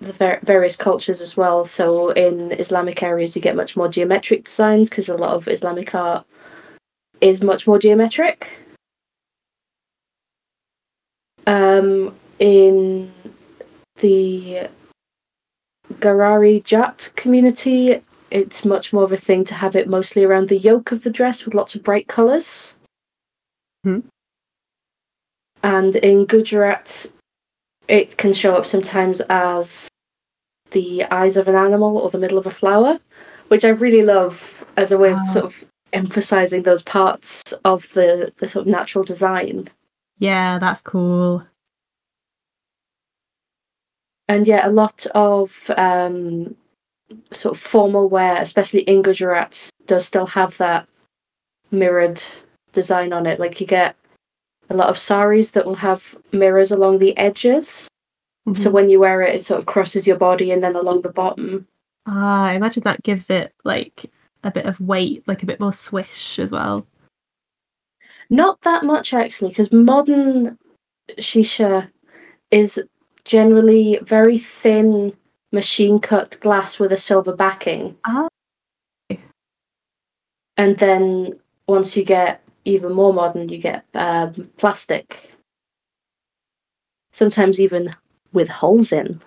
the 0.00 0.12
ver- 0.12 0.40
various 0.42 0.76
cultures 0.76 1.20
as 1.20 1.36
well. 1.36 1.66
So 1.66 2.10
in 2.10 2.52
Islamic 2.52 3.02
areas, 3.02 3.36
you 3.36 3.42
get 3.42 3.56
much 3.56 3.76
more 3.76 3.88
geometric 3.88 4.44
designs 4.44 4.88
because 4.88 5.08
a 5.08 5.16
lot 5.16 5.34
of 5.34 5.48
Islamic 5.48 5.94
art 5.94 6.26
is 7.20 7.42
much 7.42 7.66
more 7.66 7.78
geometric. 7.78 8.48
Um, 11.46 12.14
in 12.38 13.12
the 13.96 14.68
Garari 15.94 16.62
Jat 16.64 17.10
community, 17.16 18.00
it's 18.30 18.64
much 18.64 18.92
more 18.92 19.02
of 19.04 19.12
a 19.12 19.16
thing 19.16 19.44
to 19.44 19.54
have 19.54 19.74
it 19.76 19.88
mostly 19.88 20.24
around 20.24 20.48
the 20.48 20.58
yoke 20.58 20.92
of 20.92 21.02
the 21.02 21.10
dress 21.10 21.44
with 21.44 21.54
lots 21.54 21.74
of 21.74 21.82
bright 21.82 22.06
colours. 22.06 22.74
Hmm. 23.84 24.00
And 25.62 25.96
in 25.96 26.26
Gujarat, 26.26 27.06
it 27.88 28.16
can 28.16 28.32
show 28.32 28.54
up 28.54 28.64
sometimes 28.64 29.20
as 29.28 29.88
the 30.70 31.04
eyes 31.10 31.36
of 31.36 31.48
an 31.48 31.56
animal 31.56 31.98
or 31.98 32.10
the 32.10 32.18
middle 32.18 32.38
of 32.38 32.46
a 32.46 32.50
flower, 32.50 32.98
which 33.48 33.64
I 33.64 33.70
really 33.70 34.02
love 34.02 34.64
as 34.76 34.92
a 34.92 34.98
way 34.98 35.10
of 35.10 35.18
Ah. 35.18 35.26
sort 35.26 35.44
of 35.46 35.64
emphasizing 35.92 36.62
those 36.62 36.82
parts 36.82 37.52
of 37.64 37.90
the, 37.92 38.32
the 38.38 38.48
sort 38.48 38.66
of 38.66 38.72
natural 38.72 39.04
design. 39.04 39.68
Yeah, 40.18 40.58
that's 40.58 40.82
cool. 40.82 41.44
And 44.28 44.46
yeah, 44.46 44.66
a 44.66 44.70
lot 44.70 45.06
of 45.14 45.70
um, 45.76 46.54
sort 47.32 47.56
of 47.56 47.60
formal 47.60 48.08
wear, 48.08 48.36
especially 48.40 48.82
in 48.82 49.02
Gujarat, 49.02 49.68
does 49.86 50.06
still 50.06 50.26
have 50.26 50.56
that 50.58 50.86
mirrored 51.70 52.22
design 52.72 53.12
on 53.12 53.26
it. 53.26 53.40
Like 53.40 53.60
you 53.60 53.66
get 53.66 53.96
a 54.68 54.76
lot 54.76 54.88
of 54.88 54.98
saris 54.98 55.50
that 55.52 55.66
will 55.66 55.74
have 55.74 56.16
mirrors 56.32 56.70
along 56.70 56.98
the 56.98 57.16
edges. 57.16 57.88
So 58.54 58.70
Mhm. 58.70 58.72
when 58.72 58.88
you 58.88 59.00
wear 59.00 59.22
it, 59.22 59.34
it 59.34 59.42
sort 59.42 59.58
of 59.58 59.66
crosses 59.66 60.06
your 60.06 60.16
body 60.16 60.50
and 60.50 60.62
then 60.62 60.74
along 60.76 61.02
the 61.02 61.12
bottom. 61.12 61.66
Ah, 62.06 62.46
I 62.46 62.54
imagine 62.54 62.82
that 62.84 63.02
gives 63.02 63.30
it 63.30 63.52
like 63.64 64.10
a 64.44 64.50
bit 64.50 64.66
of 64.66 64.80
weight, 64.80 65.26
like 65.26 65.42
a 65.42 65.46
bit 65.46 65.60
more 65.60 65.72
swish 65.72 66.38
as 66.38 66.52
well. 66.52 66.86
Not 68.30 68.60
that 68.62 68.84
much 68.84 69.12
actually, 69.12 69.50
because 69.50 69.72
modern 69.72 70.56
shisha 71.18 71.90
is 72.50 72.82
generally 73.24 73.98
very 74.02 74.38
thin 74.38 75.12
machine 75.52 75.98
cut 75.98 76.38
glass 76.40 76.78
with 76.78 76.92
a 76.92 76.96
silver 76.96 77.34
backing. 77.34 77.96
Ah. 78.04 78.28
And 80.56 80.76
then 80.76 81.32
once 81.66 81.96
you 81.96 82.04
get 82.04 82.42
even 82.64 82.92
more 82.92 83.12
modern, 83.12 83.48
you 83.48 83.58
get 83.58 83.84
um, 83.94 84.50
plastic. 84.58 85.34
Sometimes 87.12 87.58
even 87.58 87.94
with 88.32 88.48
holes 88.48 88.92
in 88.92 89.20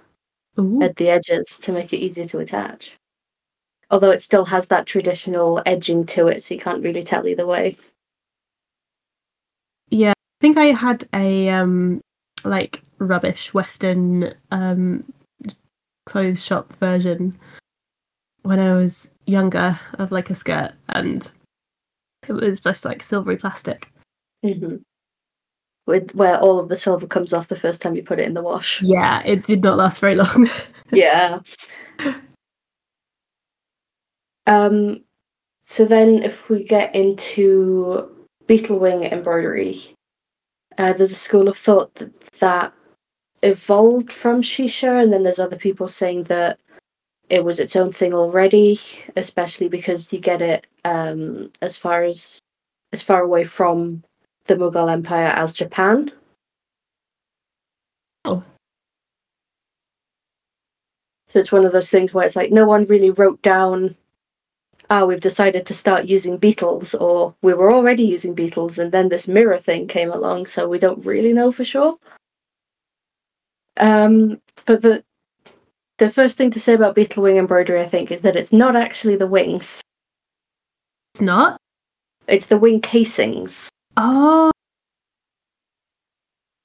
Ooh. 0.59 0.81
at 0.81 0.95
the 0.95 1.09
edges 1.09 1.57
to 1.63 1.71
make 1.71 1.91
it 1.91 1.97
easier 1.97 2.25
to 2.25 2.39
attach. 2.39 2.97
Although 3.93 4.09
it 4.09 4.23
still 4.23 4.43
has 4.45 4.69
that 4.69 4.87
traditional 4.87 5.61
edging 5.67 6.03
to 6.07 6.27
it, 6.27 6.41
so 6.41 6.55
you 6.55 6.59
can't 6.59 6.81
really 6.83 7.03
tell 7.03 7.27
either 7.27 7.45
way. 7.45 7.77
Yeah, 9.91 10.13
I 10.13 10.41
think 10.41 10.57
I 10.57 10.65
had 10.65 11.07
a 11.13 11.49
um 11.49 12.01
like 12.43 12.81
rubbish 12.97 13.53
Western 13.53 14.33
um 14.49 15.03
clothes 16.07 16.43
shop 16.43 16.73
version 16.77 17.37
when 18.41 18.59
I 18.59 18.73
was 18.73 19.11
younger 19.27 19.75
of 19.99 20.11
like 20.11 20.31
a 20.31 20.35
skirt 20.35 20.71
and 20.89 21.29
it 22.27 22.33
was 22.33 22.59
just 22.61 22.85
like 22.85 23.03
silvery 23.03 23.37
plastic. 23.37 23.91
hmm 24.41 24.77
With 25.85 26.15
where 26.15 26.39
all 26.39 26.57
of 26.57 26.67
the 26.67 26.75
silver 26.75 27.05
comes 27.05 27.31
off 27.31 27.47
the 27.47 27.55
first 27.55 27.83
time 27.83 27.95
you 27.95 28.01
put 28.01 28.19
it 28.19 28.25
in 28.25 28.33
the 28.33 28.41
wash. 28.41 28.81
Yeah, 28.81 29.21
it 29.23 29.43
did 29.43 29.61
not 29.63 29.77
last 29.77 29.99
very 29.99 30.15
long. 30.15 30.49
Yeah. 30.91 31.41
Um, 34.47 35.03
so 35.59 35.85
then, 35.85 36.23
if 36.23 36.49
we 36.49 36.63
get 36.63 36.93
into 36.93 38.09
beetle 38.47 38.79
wing 38.79 39.05
embroidery, 39.05 39.79
uh, 40.77 40.93
there's 40.93 41.11
a 41.11 41.15
school 41.15 41.47
of 41.47 41.57
thought 41.57 41.93
that, 41.95 42.21
that 42.39 42.73
evolved 43.43 44.11
from 44.11 44.41
shisha, 44.41 45.01
and 45.01 45.13
then 45.13 45.23
there's 45.23 45.39
other 45.39 45.55
people 45.57 45.87
saying 45.87 46.23
that 46.23 46.59
it 47.29 47.43
was 47.43 47.59
its 47.59 47.75
own 47.75 47.91
thing 47.91 48.13
already, 48.13 48.79
especially 49.15 49.67
because 49.69 50.11
you 50.11 50.19
get 50.19 50.41
it 50.41 50.67
um, 50.85 51.51
as 51.61 51.77
far 51.77 52.03
as 52.03 52.39
as 52.91 53.01
far 53.01 53.21
away 53.21 53.43
from 53.43 54.03
the 54.45 54.55
Mughal 54.55 54.91
Empire 54.91 55.33
as 55.35 55.53
Japan. 55.53 56.11
Oh. 58.25 58.43
So 61.27 61.39
it's 61.39 61.51
one 61.51 61.65
of 61.65 61.71
those 61.71 61.89
things 61.89 62.13
where 62.13 62.25
it's 62.25 62.35
like 62.35 62.51
no 62.51 62.67
one 62.67 62.85
really 62.85 63.09
wrote 63.09 63.41
down, 63.41 63.95
ah, 64.93 65.05
we've 65.05 65.19
decided 65.19 65.65
to 65.65 65.73
start 65.73 66.05
using 66.05 66.37
beetles, 66.37 66.93
or 66.93 67.33
we 67.41 67.53
were 67.53 67.73
already 67.73 68.03
using 68.03 68.35
beetles, 68.35 68.77
and 68.77 68.91
then 68.91 69.09
this 69.09 69.27
mirror 69.27 69.57
thing 69.57 69.87
came 69.87 70.11
along, 70.11 70.45
so 70.45 70.67
we 70.69 70.77
don't 70.77 71.03
really 71.05 71.33
know 71.33 71.51
for 71.51 71.65
sure. 71.65 71.97
Um, 73.77 74.39
but 74.67 74.83
the 74.83 75.03
the 75.97 76.09
first 76.09 76.37
thing 76.37 76.51
to 76.51 76.59
say 76.59 76.73
about 76.75 76.95
beetle 76.95 77.23
wing 77.23 77.37
embroidery, 77.37 77.81
I 77.81 77.85
think, 77.85 78.11
is 78.11 78.21
that 78.21 78.35
it's 78.35 78.53
not 78.53 78.75
actually 78.75 79.15
the 79.15 79.27
wings; 79.27 79.81
It's 81.13 81.21
not. 81.21 81.57
it's 82.27 82.45
the 82.45 82.57
wing 82.57 82.79
casings. 82.81 83.69
Oh, 83.97 84.51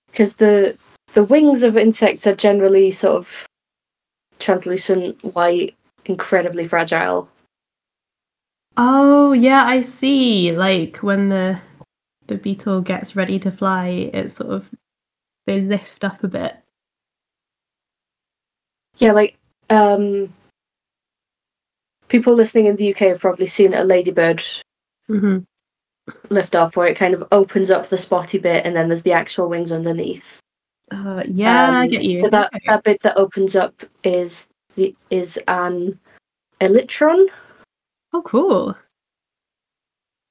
because 0.08 0.36
the 0.36 0.76
the 1.14 1.24
wings 1.24 1.62
of 1.62 1.78
insects 1.78 2.26
are 2.26 2.34
generally 2.34 2.90
sort 2.90 3.16
of 3.16 3.46
translucent, 4.38 5.24
white, 5.34 5.74
incredibly 6.04 6.66
fragile. 6.68 7.28
Oh 8.78 9.32
yeah, 9.32 9.64
I 9.64 9.82
see. 9.82 10.52
Like 10.56 10.98
when 10.98 11.28
the 11.28 11.60
the 12.28 12.36
beetle 12.36 12.80
gets 12.80 13.16
ready 13.16 13.38
to 13.40 13.50
fly, 13.50 14.10
it 14.12 14.30
sort 14.30 14.50
of 14.50 14.70
they 15.46 15.60
lift 15.60 16.04
up 16.04 16.22
a 16.24 16.28
bit. 16.28 16.56
Yeah, 18.98 19.12
like 19.12 19.36
um, 19.70 20.32
people 22.08 22.34
listening 22.34 22.66
in 22.66 22.76
the 22.76 22.90
UK 22.92 22.98
have 23.00 23.20
probably 23.20 23.46
seen 23.46 23.74
a 23.74 23.84
ladybird 23.84 24.42
hmm 25.06 25.38
lift 26.30 26.56
off, 26.56 26.76
where 26.76 26.86
it 26.86 26.96
kind 26.96 27.14
of 27.14 27.22
opens 27.32 27.70
up 27.70 27.88
the 27.88 27.98
spotty 27.98 28.38
bit, 28.38 28.64
and 28.64 28.74
then 28.74 28.88
there's 28.88 29.02
the 29.02 29.12
actual 29.12 29.48
wings 29.48 29.72
underneath. 29.72 30.40
Uh, 30.90 31.22
yeah, 31.26 31.70
I 31.70 31.82
Um, 31.82 31.88
get 31.88 32.02
you. 32.02 32.22
So 32.22 32.30
that 32.30 32.50
Okay. 32.54 32.60
that 32.66 32.82
bit 32.82 33.02
that 33.02 33.16
opens 33.16 33.56
up 33.56 33.82
is 34.04 34.48
the 34.74 34.94
is 35.10 35.38
an 35.48 35.98
elytron, 36.60 37.28
Oh, 38.12 38.22
cool. 38.22 38.76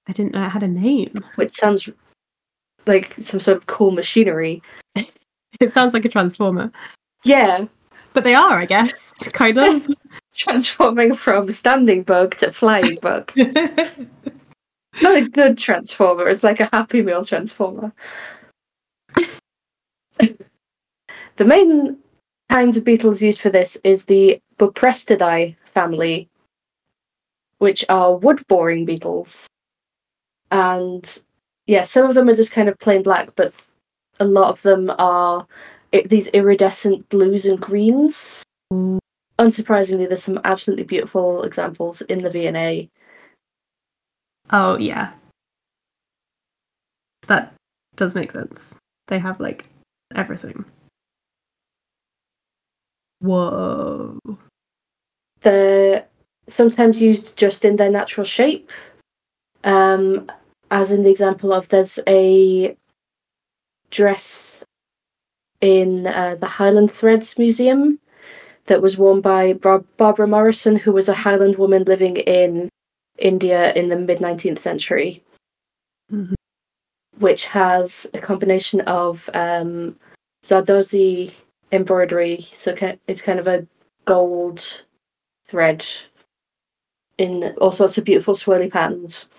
I 0.07 0.13
didn't 0.13 0.33
know 0.33 0.45
it 0.45 0.49
had 0.49 0.63
a 0.63 0.67
name. 0.67 1.23
which 1.35 1.51
sounds 1.51 1.89
like 2.85 3.13
some 3.13 3.39
sort 3.39 3.57
of 3.57 3.67
cool 3.67 3.91
machinery. 3.91 4.61
It 5.59 5.71
sounds 5.71 5.93
like 5.95 6.05
a 6.05 6.09
transformer, 6.09 6.71
Yeah, 7.23 7.65
but 8.13 8.23
they 8.23 8.35
are, 8.35 8.59
I 8.59 8.65
guess, 8.65 9.27
kind 9.29 9.57
of. 9.57 9.87
transforming 10.35 11.13
from 11.13 11.49
standing 11.49 12.03
bug 12.03 12.35
to 12.37 12.51
flying 12.51 12.97
bug. 13.01 13.31
not 15.01 15.15
a 15.17 15.27
good 15.27 15.57
transformer. 15.57 16.27
It's 16.27 16.43
like 16.43 16.59
a 16.59 16.69
Happy 16.71 17.01
Meal 17.01 17.25
transformer. 17.25 17.91
the 20.19 21.45
main 21.45 21.97
kinds 22.51 22.77
of 22.77 22.83
beetles 22.83 23.21
used 23.23 23.39
for 23.41 23.49
this 23.49 23.77
is 23.83 24.05
the 24.05 24.39
Buprestidae 24.59 25.55
family, 25.65 26.29
which 27.59 27.83
are 27.89 28.15
wood 28.15 28.45
boring 28.47 28.85
beetles. 28.85 29.47
And 30.51 31.23
yeah, 31.65 31.83
some 31.83 32.05
of 32.07 32.15
them 32.15 32.29
are 32.29 32.35
just 32.35 32.51
kind 32.51 32.69
of 32.69 32.79
plain 32.79 33.03
black, 33.03 33.29
but 33.35 33.53
a 34.19 34.25
lot 34.25 34.49
of 34.49 34.61
them 34.61 34.91
are 34.97 35.45
i 35.93 36.01
these 36.07 36.27
iridescent 36.27 37.07
blues 37.09 37.45
and 37.45 37.59
greens. 37.59 38.43
Unsurprisingly, 39.39 40.07
there's 40.07 40.23
some 40.23 40.39
absolutely 40.43 40.83
beautiful 40.83 41.43
examples 41.43 42.01
in 42.01 42.19
the 42.19 42.29
V&A. 42.29 42.89
oh, 44.51 44.77
yeah. 44.77 45.11
That 47.27 47.53
does 47.95 48.15
make 48.15 48.31
sense. 48.31 48.75
They 49.07 49.19
have 49.19 49.39
like 49.39 49.69
everything. 50.15 50.65
Whoa. 53.19 54.19
they're 55.41 56.05
sometimes 56.47 57.01
used 57.01 57.37
just 57.37 57.65
in 57.65 57.75
their 57.75 57.91
natural 57.91 58.25
shape. 58.25 58.71
Um, 59.63 60.29
as 60.71 60.91
in 60.91 61.03
the 61.03 61.09
example 61.09 61.53
of 61.53 61.67
there's 61.69 61.99
a 62.07 62.75
dress 63.89 64.63
in 65.61 66.07
uh, 66.07 66.35
the 66.35 66.45
Highland 66.45 66.91
Threads 66.91 67.37
Museum 67.37 67.99
that 68.65 68.81
was 68.81 68.97
worn 68.97 69.21
by 69.21 69.53
Barbara 69.53 70.27
Morrison, 70.27 70.75
who 70.75 70.91
was 70.91 71.09
a 71.09 71.13
Highland 71.13 71.55
woman 71.55 71.83
living 71.83 72.17
in 72.17 72.69
India 73.17 73.73
in 73.73 73.89
the 73.89 73.97
mid 73.97 74.19
19th 74.19 74.59
century, 74.59 75.23
Mhm. 76.11 76.35
which 77.17 77.45
has 77.45 78.09
a 78.13 78.19
combination 78.19 78.81
of 78.81 79.29
um, 79.33 79.97
Zardozi 80.43 81.33
embroidery, 81.71 82.41
so 82.53 82.75
it's 83.07 83.21
kind 83.21 83.39
of 83.39 83.47
a 83.47 83.65
gold 84.05 84.83
thread 85.47 85.85
in 87.17 87.55
all 87.59 87.71
sorts 87.71 87.97
of 87.97 88.03
beautiful 88.03 88.33
swirly 88.33 88.71
patterns 88.71 89.29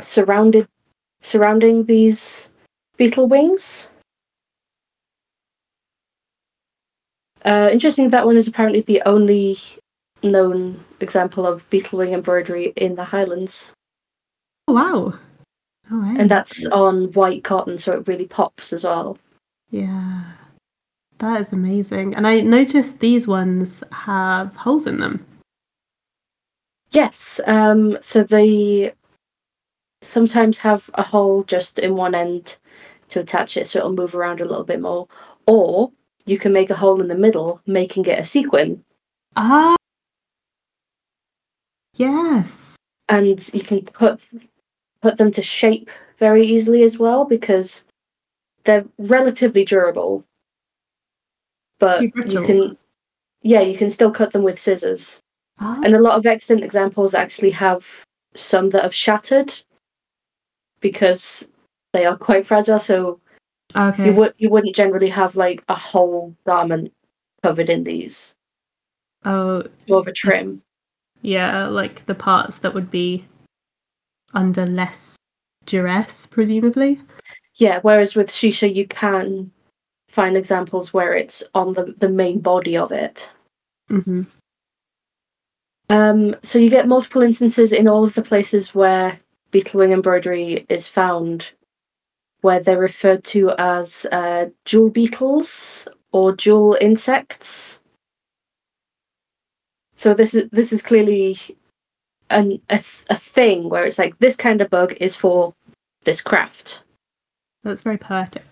surrounded 0.00 0.68
surrounding 1.20 1.84
these 1.84 2.50
beetle 2.96 3.26
wings. 3.28 3.88
Uh, 7.44 7.70
interesting 7.72 8.08
that 8.08 8.26
one 8.26 8.36
is 8.36 8.48
apparently 8.48 8.80
the 8.82 9.00
only 9.06 9.56
known 10.22 10.82
example 11.00 11.46
of 11.46 11.68
beetle 11.70 11.98
wing 11.98 12.12
embroidery 12.12 12.72
in 12.76 12.94
the 12.94 13.04
Highlands. 13.04 13.72
Oh, 14.68 14.72
wow. 14.72 15.18
Oh, 15.90 16.02
hey. 16.02 16.20
And 16.20 16.30
that's 16.30 16.66
on 16.66 17.12
white 17.12 17.44
cotton, 17.44 17.78
so 17.78 17.92
it 17.92 18.08
really 18.08 18.26
pops 18.26 18.72
as 18.72 18.84
well. 18.84 19.16
Yeah. 19.70 20.24
That 21.18 21.40
is 21.40 21.52
amazing. 21.52 22.14
And 22.14 22.26
I 22.26 22.40
noticed 22.40 23.00
these 23.00 23.28
ones 23.28 23.82
have 23.92 24.54
holes 24.56 24.86
in 24.86 24.98
them. 24.98 25.24
Yes, 26.90 27.40
um, 27.46 27.98
so 28.00 28.22
they 28.22 28.92
sometimes 30.02 30.58
have 30.58 30.88
a 30.94 31.02
hole 31.02 31.42
just 31.44 31.78
in 31.78 31.96
one 31.96 32.14
end 32.14 32.56
to 33.08 33.20
attach 33.20 33.56
it 33.56 33.66
so 33.66 33.78
it'll 33.78 33.92
move 33.92 34.14
around 34.14 34.40
a 34.40 34.44
little 34.44 34.64
bit 34.64 34.80
more. 34.80 35.08
Or 35.46 35.90
you 36.26 36.38
can 36.38 36.52
make 36.52 36.70
a 36.70 36.76
hole 36.76 37.00
in 37.00 37.08
the 37.08 37.14
middle, 37.14 37.60
making 37.66 38.06
it 38.06 38.18
a 38.18 38.24
sequin. 38.24 38.82
Ah. 39.36 39.76
Yes. 41.94 42.76
And 43.08 43.52
you 43.54 43.60
can 43.60 43.82
put 43.82 44.20
put 45.00 45.18
them 45.18 45.30
to 45.32 45.42
shape 45.42 45.90
very 46.18 46.44
easily 46.46 46.82
as 46.82 46.98
well 46.98 47.24
because 47.24 47.84
they're 48.64 48.84
relatively 48.98 49.64
durable. 49.64 50.24
But 51.78 52.02
you 52.02 52.10
can 52.10 52.76
yeah, 53.42 53.60
you 53.60 53.78
can 53.78 53.90
still 53.90 54.10
cut 54.10 54.32
them 54.32 54.42
with 54.42 54.58
scissors. 54.58 55.20
Ah. 55.60 55.80
And 55.84 55.94
a 55.94 56.00
lot 56.00 56.16
of 56.16 56.26
extant 56.26 56.62
examples 56.62 57.14
actually 57.14 57.50
have 57.52 58.04
some 58.34 58.70
that 58.70 58.82
have 58.82 58.94
shattered 58.94 59.54
because 60.80 61.48
they 61.92 62.04
are 62.04 62.16
quite 62.16 62.44
fragile. 62.44 62.78
So 62.78 63.20
okay. 63.74 64.06
you 64.06 64.12
would 64.14 64.34
you 64.38 64.50
wouldn't 64.50 64.74
generally 64.76 65.08
have 65.08 65.36
like 65.36 65.64
a 65.68 65.74
whole 65.74 66.34
garment 66.44 66.92
covered 67.42 67.70
in 67.70 67.84
these. 67.84 68.34
oh, 69.24 69.62
More 69.88 70.00
of 70.00 70.06
a 70.06 70.12
trim. 70.12 70.62
yeah, 71.22 71.66
like 71.66 72.04
the 72.06 72.14
parts 72.14 72.58
that 72.58 72.74
would 72.74 72.90
be 72.90 73.24
under 74.34 74.66
less 74.66 75.16
duress, 75.64 76.26
presumably. 76.26 77.00
Yeah. 77.54 77.80
Whereas 77.80 78.14
with 78.14 78.28
shisha, 78.28 78.72
you 78.74 78.86
can 78.86 79.50
find 80.08 80.36
examples 80.36 80.92
where 80.92 81.14
it's 81.14 81.42
on 81.54 81.72
the 81.72 81.94
the 82.00 82.08
main 82.10 82.40
body 82.40 82.76
of 82.76 82.92
it. 82.92 83.28
hmm 83.88 84.22
Um, 85.88 86.34
so 86.42 86.58
you 86.58 86.70
get 86.70 86.88
multiple 86.88 87.22
instances 87.22 87.72
in 87.72 87.86
all 87.86 88.04
of 88.04 88.14
the 88.14 88.22
places 88.22 88.74
where 88.74 89.18
beetle 89.50 89.78
wing 89.78 89.92
embroidery 89.92 90.66
is 90.68 90.88
found, 90.88 91.52
where 92.40 92.60
they're 92.60 92.78
referred 92.78 93.24
to 93.24 93.52
as 93.58 94.06
uh, 94.10 94.46
jewel 94.64 94.90
beetles 94.90 95.86
or 96.12 96.34
jewel 96.34 96.76
insects. 96.80 97.80
So 99.94 100.12
this 100.12 100.34
is 100.34 100.48
this 100.50 100.72
is 100.72 100.82
clearly 100.82 101.38
an 102.30 102.60
a, 102.68 102.78
th- 102.78 103.04
a 103.08 103.14
thing 103.14 103.68
where 103.68 103.84
it's 103.84 103.98
like 103.98 104.18
this 104.18 104.36
kind 104.36 104.60
of 104.60 104.70
bug 104.70 104.94
is 105.00 105.14
for 105.14 105.54
this 106.04 106.20
craft. 106.20 106.82
That's 107.62 107.82
very 107.82 107.98
poetic. 107.98 108.44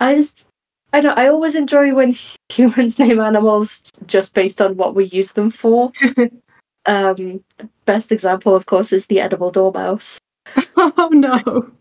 I 0.00 0.14
just 0.14 0.48
I 0.94 1.00
don't 1.00 1.18
I 1.18 1.26
always 1.26 1.56
enjoy 1.56 1.92
when 1.92 2.14
humans 2.52 3.00
name 3.00 3.18
animals 3.18 3.82
just 4.06 4.32
based 4.32 4.62
on 4.62 4.76
what 4.76 4.94
we 4.94 5.06
use 5.06 5.32
them 5.32 5.50
for. 5.50 5.90
um 6.86 7.42
the 7.58 7.68
best 7.84 8.12
example 8.12 8.54
of 8.54 8.66
course 8.66 8.92
is 8.92 9.06
the 9.06 9.20
edible 9.20 9.50
dormouse. 9.50 10.20
oh 10.76 11.10
no. 11.12 11.72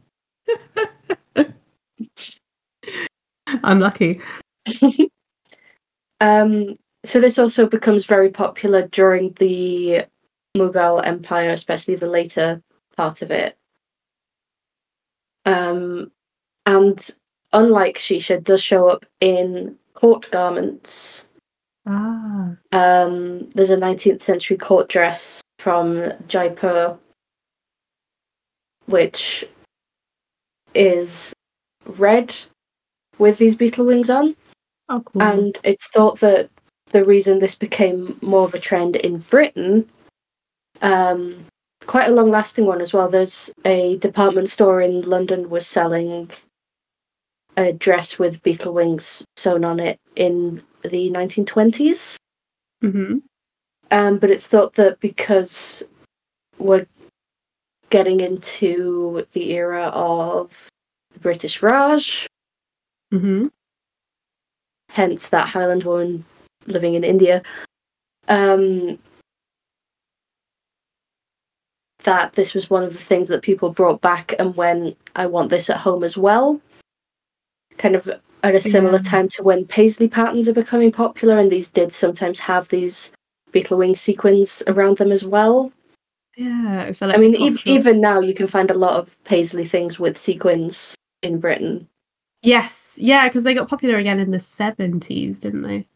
Unlucky. 3.63 4.19
Um 6.19 6.73
so 7.05 7.19
this 7.21 7.37
also 7.37 7.67
becomes 7.67 8.07
very 8.07 8.31
popular 8.31 8.87
during 8.87 9.33
the 9.33 10.05
Mughal 10.57 11.05
Empire, 11.05 11.51
especially 11.51 11.95
the 11.95 12.07
later 12.07 12.63
part 12.97 13.21
of 13.21 13.29
it. 13.29 13.57
Um 15.45 16.11
and 16.65 17.11
unlike 17.53 17.97
shisha 17.97 18.43
does 18.43 18.61
show 18.61 18.87
up 18.89 19.05
in 19.21 19.75
court 19.93 20.29
garments 20.31 21.29
Ah. 21.85 22.55
Um, 22.71 23.49
there's 23.49 23.69
a 23.69 23.75
19th 23.75 24.21
century 24.21 24.55
court 24.55 24.87
dress 24.87 25.41
from 25.59 26.13
Jaipur, 26.27 26.97
which 28.85 29.45
is 30.73 31.33
red 31.85 32.33
with 33.17 33.37
these 33.37 33.55
beetle 33.55 33.85
wings 33.85 34.09
on, 34.09 34.35
Oh, 34.89 35.01
cool. 35.01 35.21
and 35.21 35.57
it's 35.63 35.89
thought 35.89 36.19
that 36.21 36.49
the 36.91 37.03
reason 37.03 37.39
this 37.39 37.55
became 37.55 38.17
more 38.21 38.45
of 38.45 38.53
a 38.53 38.59
trend 38.59 38.95
in 38.95 39.19
Britain, 39.19 39.89
um, 40.81 41.45
quite 41.85 42.07
a 42.07 42.13
long 42.13 42.31
lasting 42.31 42.65
one 42.65 42.79
as 42.81 42.93
well. 42.93 43.09
There's 43.09 43.53
a 43.65 43.97
department 43.97 44.49
store 44.49 44.79
in 44.81 45.01
London 45.01 45.49
was 45.49 45.67
selling 45.67 46.29
a 47.57 47.73
dress 47.73 48.17
with 48.19 48.41
beetle 48.43 48.73
wings 48.73 49.25
sewn 49.37 49.63
on 49.63 49.79
it 49.79 49.99
in 50.15 50.61
the 50.81 51.11
1920s. 51.11 52.17
hmm 52.81 53.17
Um, 53.91 54.17
but 54.17 54.31
it's 54.31 54.47
thought 54.47 54.73
that 54.73 54.99
because 54.99 55.83
we're 56.57 56.87
getting 57.89 58.19
into 58.21 59.23
the 59.33 59.51
era 59.51 59.85
of 59.93 60.69
the 61.13 61.19
British 61.19 61.61
Raj, 61.61 62.27
hmm 63.11 63.47
hence 64.89 65.29
that 65.29 65.47
Highland 65.47 65.83
woman 65.83 66.23
living 66.67 66.93
in 66.93 67.03
India, 67.03 67.41
um, 68.27 68.99
that 72.03 72.33
this 72.33 72.53
was 72.53 72.69
one 72.69 72.83
of 72.83 72.93
the 72.93 72.99
things 72.99 73.27
that 73.27 73.41
people 73.41 73.71
brought 73.71 74.01
back 74.01 74.33
and 74.37 74.55
when 74.55 74.95
I 75.15 75.25
want 75.25 75.49
this 75.49 75.69
at 75.69 75.77
home 75.77 76.03
as 76.03 76.15
well. 76.17 76.61
Kind 77.77 77.95
of 77.95 78.09
at 78.43 78.55
a 78.55 78.59
similar 78.59 78.97
Yeah. 78.97 79.09
time 79.09 79.27
to 79.29 79.43
when 79.43 79.65
paisley 79.65 80.07
patterns 80.07 80.47
are 80.47 80.53
becoming 80.53 80.91
popular, 80.91 81.37
and 81.37 81.51
these 81.51 81.69
did 81.69 81.91
sometimes 81.93 82.39
have 82.39 82.67
these 82.69 83.11
beetle 83.51 83.77
wing 83.77 83.95
sequins 83.95 84.63
around 84.67 84.97
them 84.97 85.11
as 85.11 85.23
well. 85.25 85.71
Yeah. 86.35 86.91
So 86.91 87.09
I 87.09 87.17
mean, 87.17 87.35
ev- 87.41 87.65
even 87.65 88.01
now 88.01 88.19
you 88.19 88.33
can 88.33 88.47
find 88.47 88.71
a 88.71 88.77
lot 88.77 88.95
of 88.99 89.15
paisley 89.23 89.65
things 89.65 89.99
with 89.99 90.17
sequins 90.17 90.95
in 91.21 91.39
Britain. 91.39 91.87
Yes. 92.41 92.97
Yeah, 92.99 93.27
because 93.27 93.43
they 93.43 93.53
got 93.53 93.69
popular 93.69 93.97
again 93.97 94.19
in 94.19 94.31
the 94.31 94.39
seventies, 94.39 95.39
didn't 95.39 95.61
they? 95.61 95.87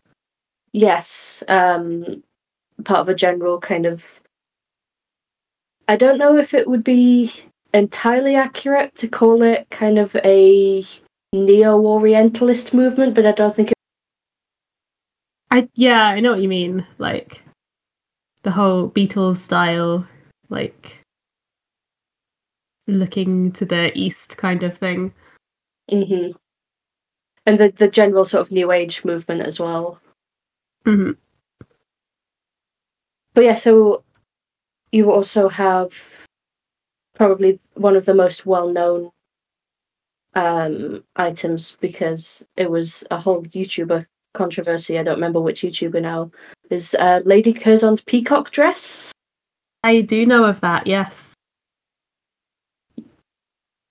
Yes, 0.73 1.43
um, 1.47 2.23
part 2.83 2.99
of 2.99 3.09
a 3.09 3.15
general 3.15 3.59
kind 3.59 3.85
of. 3.85 4.21
I 5.87 5.95
don't 5.95 6.17
know 6.17 6.37
if 6.37 6.53
it 6.53 6.67
would 6.67 6.83
be 6.83 7.31
entirely 7.73 8.35
accurate 8.35 8.93
to 8.95 9.07
call 9.07 9.41
it 9.41 9.67
kind 9.69 9.97
of 9.97 10.15
a 10.23 10.83
neo-Orientalist 11.45 12.73
movement, 12.73 13.15
but 13.15 13.25
I 13.25 13.31
don't 13.31 13.55
think 13.55 13.71
it. 13.71 13.77
I 15.51 15.67
yeah, 15.75 16.07
I 16.07 16.19
know 16.19 16.31
what 16.31 16.41
you 16.41 16.47
mean. 16.47 16.85
Like 16.97 17.43
the 18.43 18.51
whole 18.51 18.89
Beatles 18.89 19.35
style, 19.35 20.07
like 20.49 21.01
looking 22.87 23.51
to 23.51 23.65
the 23.65 23.91
east 23.97 24.37
kind 24.37 24.63
of 24.63 24.77
thing. 24.77 25.13
hmm 25.89 26.31
And 27.47 27.57
the 27.57 27.69
the 27.69 27.87
general 27.87 28.25
sort 28.25 28.41
of 28.41 28.51
new 28.51 28.71
age 28.71 29.03
movement 29.03 29.41
as 29.41 29.59
well. 29.59 29.99
hmm 30.85 31.11
But 33.33 33.45
yeah, 33.45 33.55
so 33.55 34.03
you 34.91 35.11
also 35.11 35.49
have 35.49 36.27
probably 37.15 37.59
one 37.73 37.95
of 37.95 38.05
the 38.05 38.13
most 38.13 38.45
well-known 38.45 39.11
um, 40.35 41.03
items 41.15 41.77
because 41.81 42.47
it 42.55 42.69
was 42.69 43.03
a 43.11 43.17
whole 43.19 43.43
YouTuber 43.43 44.05
controversy. 44.33 44.97
I 44.97 45.03
don't 45.03 45.15
remember 45.15 45.41
which 45.41 45.61
YouTuber 45.61 46.01
now. 46.01 46.31
Is 46.69 46.95
uh, 46.95 47.21
Lady 47.25 47.53
Curzon's 47.53 48.01
peacock 48.01 48.51
dress? 48.51 49.11
I 49.83 50.01
do 50.01 50.25
know 50.25 50.45
of 50.45 50.61
that. 50.61 50.85
Yes. 50.85 51.33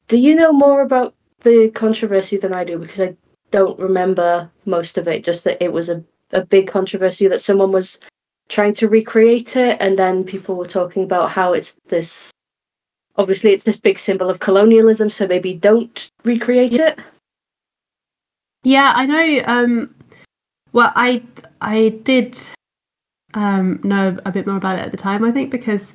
Do 0.09 0.18
you 0.18 0.35
know 0.35 0.53
more 0.53 0.83
about 0.83 1.14
the 1.40 1.70
controversy 1.70 2.37
than 2.37 2.55
I 2.55 2.64
do? 2.64 2.79
Because 2.79 3.01
I 3.01 3.16
don't 3.51 3.79
remember 3.79 4.51
most 4.64 4.99
of 4.99 5.09
it. 5.09 5.25
Just 5.25 5.44
that 5.44 5.62
it 5.62 5.72
was 5.72 5.88
a, 5.88 6.05
a 6.33 6.44
big 6.44 6.68
controversy 6.68 7.27
that 7.29 7.40
someone 7.40 7.72
was 7.72 7.99
trying 8.49 8.75
to 8.75 8.88
recreate 8.88 9.57
it, 9.57 9.77
and 9.81 9.99
then 9.99 10.22
people 10.22 10.55
were 10.55 10.66
talking 10.66 11.03
about 11.03 11.31
how 11.31 11.53
it's 11.53 11.77
this. 11.88 12.31
Obviously, 13.18 13.52
it's 13.52 13.64
this 13.64 13.76
big 13.76 13.98
symbol 13.98 14.29
of 14.29 14.40
colonialism, 14.40 15.09
so 15.11 15.26
maybe 15.26 15.55
don't 15.55 16.11
recreate 16.24 16.74
it. 16.74 16.98
Yeah, 18.62 18.92
I 18.94 19.07
know. 19.07 19.42
Um, 19.46 19.94
well, 20.72 20.92
I 20.96 21.22
I 21.61 22.00
did 22.02 22.38
um, 23.35 23.81
know 23.83 24.18
a 24.24 24.33
bit 24.33 24.46
more 24.46 24.57
about 24.57 24.79
it 24.79 24.83
at 24.83 24.90
the 24.90 24.96
time. 24.96 25.24
I 25.24 25.31
think 25.31 25.50
because 25.50 25.94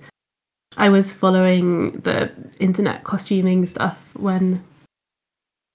I 0.77 0.89
was 0.89 1.11
following 1.11 1.91
the 1.91 2.31
internet 2.59 3.03
costuming 3.03 3.65
stuff 3.65 4.11
when 4.15 4.63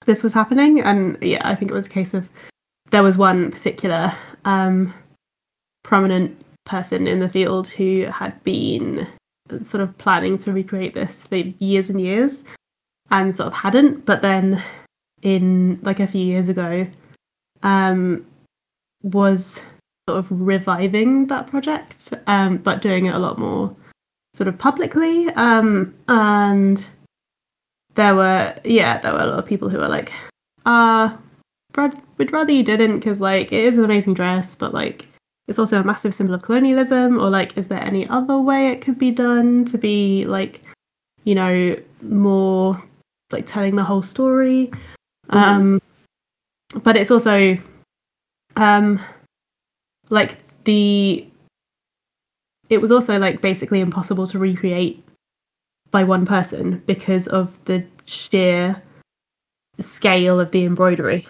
this 0.05 0.23
was 0.23 0.33
happening, 0.33 0.81
and 0.81 1.17
yeah, 1.21 1.41
I 1.43 1.55
think 1.55 1.71
it 1.71 1.75
was 1.75 1.85
a 1.85 1.89
case 1.89 2.13
of 2.13 2.29
there 2.89 3.03
was 3.03 3.17
one 3.17 3.51
particular 3.51 4.11
um, 4.45 4.93
prominent 5.83 6.41
person 6.65 7.07
in 7.07 7.19
the 7.19 7.29
field 7.29 7.67
who 7.67 8.05
had 8.05 8.41
been 8.43 9.07
sort 9.63 9.81
of 9.81 9.97
planning 9.97 10.37
to 10.39 10.51
recreate 10.51 10.93
this 10.93 11.27
for 11.27 11.35
years 11.35 11.89
and 11.89 11.99
years, 11.99 12.43
and 13.11 13.33
sort 13.33 13.47
of 13.47 13.53
hadn't, 13.53 14.05
but 14.05 14.21
then 14.21 14.61
in 15.21 15.79
like 15.83 15.99
a 15.99 16.07
few 16.07 16.23
years 16.23 16.49
ago 16.49 16.85
um 17.63 18.25
was 19.03 19.61
sort 20.07 20.19
of 20.19 20.27
reviving 20.29 21.27
that 21.27 21.47
project 21.47 22.13
um 22.27 22.57
but 22.57 22.81
doing 22.81 23.05
it 23.05 23.15
a 23.15 23.19
lot 23.19 23.37
more 23.37 23.75
sort 24.33 24.47
of 24.47 24.57
publicly 24.57 25.27
um 25.29 25.93
and 26.07 26.87
there 27.95 28.13
were 28.13 28.55
yeah 28.63 28.99
there 28.99 29.11
were 29.11 29.19
a 29.19 29.25
lot 29.25 29.39
of 29.39 29.45
people 29.45 29.69
who 29.69 29.77
were 29.77 29.87
like 29.87 30.11
uh 30.65 31.15
Brad, 31.73 31.99
we'd 32.17 32.31
rather 32.31 32.51
you 32.51 32.63
didn't 32.63 32.99
because 32.99 33.21
like 33.21 33.51
it 33.51 33.65
is 33.65 33.77
an 33.77 33.85
amazing 33.85 34.13
dress 34.13 34.55
but 34.55 34.73
like 34.73 35.07
it's 35.47 35.59
also 35.59 35.79
a 35.79 35.83
massive 35.83 36.13
symbol 36.13 36.33
of 36.33 36.41
colonialism 36.41 37.19
or 37.19 37.29
like 37.29 37.57
is 37.57 37.67
there 37.67 37.81
any 37.81 38.07
other 38.09 38.39
way 38.39 38.69
it 38.69 38.81
could 38.81 38.97
be 38.97 39.11
done 39.11 39.65
to 39.65 39.77
be 39.77 40.25
like 40.25 40.61
you 41.23 41.35
know 41.35 41.75
more 42.01 42.81
like 43.31 43.45
telling 43.45 43.75
the 43.75 43.83
whole 43.83 44.01
story? 44.01 44.71
Um 45.29 45.81
but 46.83 46.97
it's 46.97 47.11
also 47.11 47.57
um 48.55 48.99
like 50.09 50.37
the 50.63 51.27
it 52.69 52.81
was 52.81 52.91
also 52.91 53.17
like 53.17 53.41
basically 53.41 53.79
impossible 53.79 54.27
to 54.27 54.39
recreate 54.39 55.03
by 55.91 56.03
one 56.03 56.25
person 56.25 56.83
because 56.85 57.27
of 57.27 57.63
the 57.65 57.85
sheer 58.05 58.81
scale 59.79 60.39
of 60.39 60.51
the 60.51 60.65
embroidery. 60.65 61.25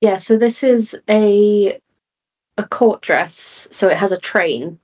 Yeah, 0.00 0.16
so 0.16 0.36
this 0.36 0.62
is 0.62 0.98
a 1.08 1.78
a 2.58 2.66
court 2.68 3.00
dress, 3.02 3.66
so 3.70 3.88
it 3.88 3.96
has 3.96 4.12
a 4.12 4.18
train 4.18 4.78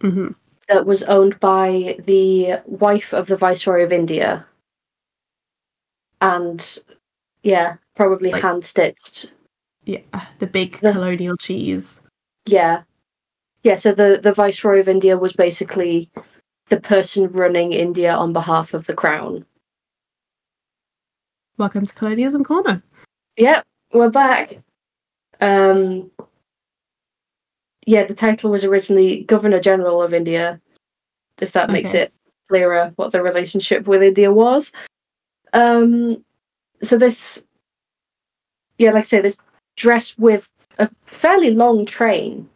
hmm 0.00 0.28
that 0.68 0.86
was 0.86 1.02
owned 1.04 1.38
by 1.40 1.96
the 2.06 2.60
wife 2.64 3.12
of 3.12 3.26
the 3.26 3.36
Viceroy 3.36 3.82
of 3.82 3.92
India. 3.92 4.46
And 6.20 6.78
yeah, 7.42 7.76
probably 7.96 8.30
Like- 8.30 8.42
hand 8.42 8.64
stitched. 8.64 9.30
yeah 9.84 10.00
the 10.38 10.46
big 10.46 10.78
The- 10.80 10.92
colonial 10.92 11.36
cheese 11.36 12.00
Yeah. 12.46 12.82
Yeah, 13.62 13.74
so 13.74 13.92
the, 13.92 14.18
the 14.22 14.32
Viceroy 14.32 14.78
of 14.80 14.88
India 14.88 15.18
was 15.18 15.32
basically 15.34 16.10
the 16.68 16.80
person 16.80 17.28
running 17.30 17.72
India 17.72 18.12
on 18.14 18.32
behalf 18.32 18.72
of 18.74 18.86
the 18.86 18.94
crown. 18.94 19.44
welcome 21.58 21.84
to 21.84 21.94
colonialism 21.94 22.42
corner 22.44 22.82
Yep, 23.36 23.64
we're 23.92 24.10
back. 24.10 24.58
Um 25.40 26.10
yeah, 27.90 28.04
the 28.04 28.14
title 28.14 28.52
was 28.52 28.62
originally 28.64 29.24
Governor 29.24 29.58
General 29.58 30.00
of 30.00 30.14
India, 30.14 30.60
if 31.40 31.50
that 31.52 31.70
makes 31.70 31.90
Okay. 31.90 32.02
it 32.02 32.12
clearer 32.48 32.92
what 32.94 33.10
the 33.10 33.20
relationship 33.20 33.88
with 33.88 34.02
India 34.02 34.32
was. 34.32 34.70
Um 35.52 36.24
so 36.82 36.96
this 36.96 37.44
yeah, 38.78 38.92
like 38.92 39.00
I 39.00 39.02
say, 39.02 39.20
this 39.20 39.40
dress 39.76 40.16
with 40.16 40.48
a 40.78 40.88
fairly 41.04 41.50
long 41.50 41.84
train. 41.84 42.48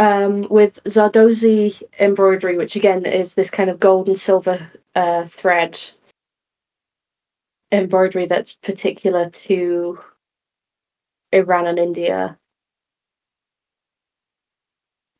Um, 0.00 0.46
with 0.48 0.82
Zardozi 0.84 1.82
embroidery, 1.98 2.56
which 2.56 2.76
again 2.76 3.04
is 3.04 3.34
this 3.34 3.50
kind 3.50 3.68
of 3.68 3.80
gold 3.80 4.06
and 4.06 4.18
silver 4.18 4.58
uh, 4.94 5.24
thread 5.24 5.78
embroidery 7.72 8.26
that's 8.26 8.54
particular 8.54 9.28
to 9.30 9.98
Iran 11.32 11.66
and 11.66 11.78
India. 11.80 12.38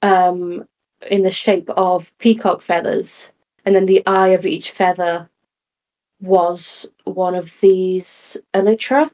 Um, 0.02 0.64
in 1.10 1.22
the 1.22 1.30
shape 1.30 1.68
of 1.70 2.10
peacock 2.18 2.62
feathers, 2.62 3.30
and 3.64 3.74
then 3.74 3.86
the 3.86 4.02
eye 4.06 4.28
of 4.28 4.46
each 4.46 4.70
feather 4.72 5.28
was 6.20 6.86
one 7.04 7.34
of 7.36 7.58
these 7.60 8.36
elytra. 8.54 9.10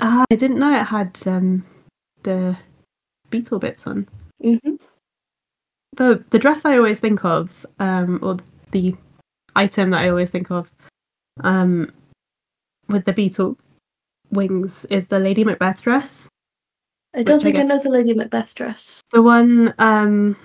ah 0.00 0.24
i 0.30 0.34
didn't 0.36 0.58
know 0.58 0.72
it 0.80 0.84
had 0.84 1.18
um 1.26 1.64
the 2.22 2.56
beetle 3.30 3.58
bits 3.58 3.86
on 3.86 4.06
Mm-hmm. 4.42 4.76
the 5.96 6.24
the 6.30 6.38
dress 6.38 6.64
I 6.64 6.76
always 6.78 7.00
think 7.00 7.24
of, 7.24 7.66
um, 7.80 8.18
or 8.22 8.36
the 8.70 8.94
item 9.56 9.90
that 9.90 10.00
I 10.02 10.08
always 10.10 10.30
think 10.30 10.50
of, 10.50 10.70
um, 11.42 11.90
with 12.88 13.04
the 13.04 13.12
beetle 13.12 13.58
wings 14.30 14.84
is 14.86 15.08
the 15.08 15.18
Lady 15.18 15.42
Macbeth 15.44 15.82
dress. 15.82 16.28
I 17.18 17.24
don't 17.24 17.42
Which 17.42 17.52
I 17.52 17.58
think 17.58 17.72
I, 17.72 17.74
know 17.74 17.82
the 17.82 17.90
Lady 17.90 18.14
Macbeth 18.14 18.54
dress. 18.54 19.00
The 19.10 19.20
one 19.20 19.74
um 19.80 20.36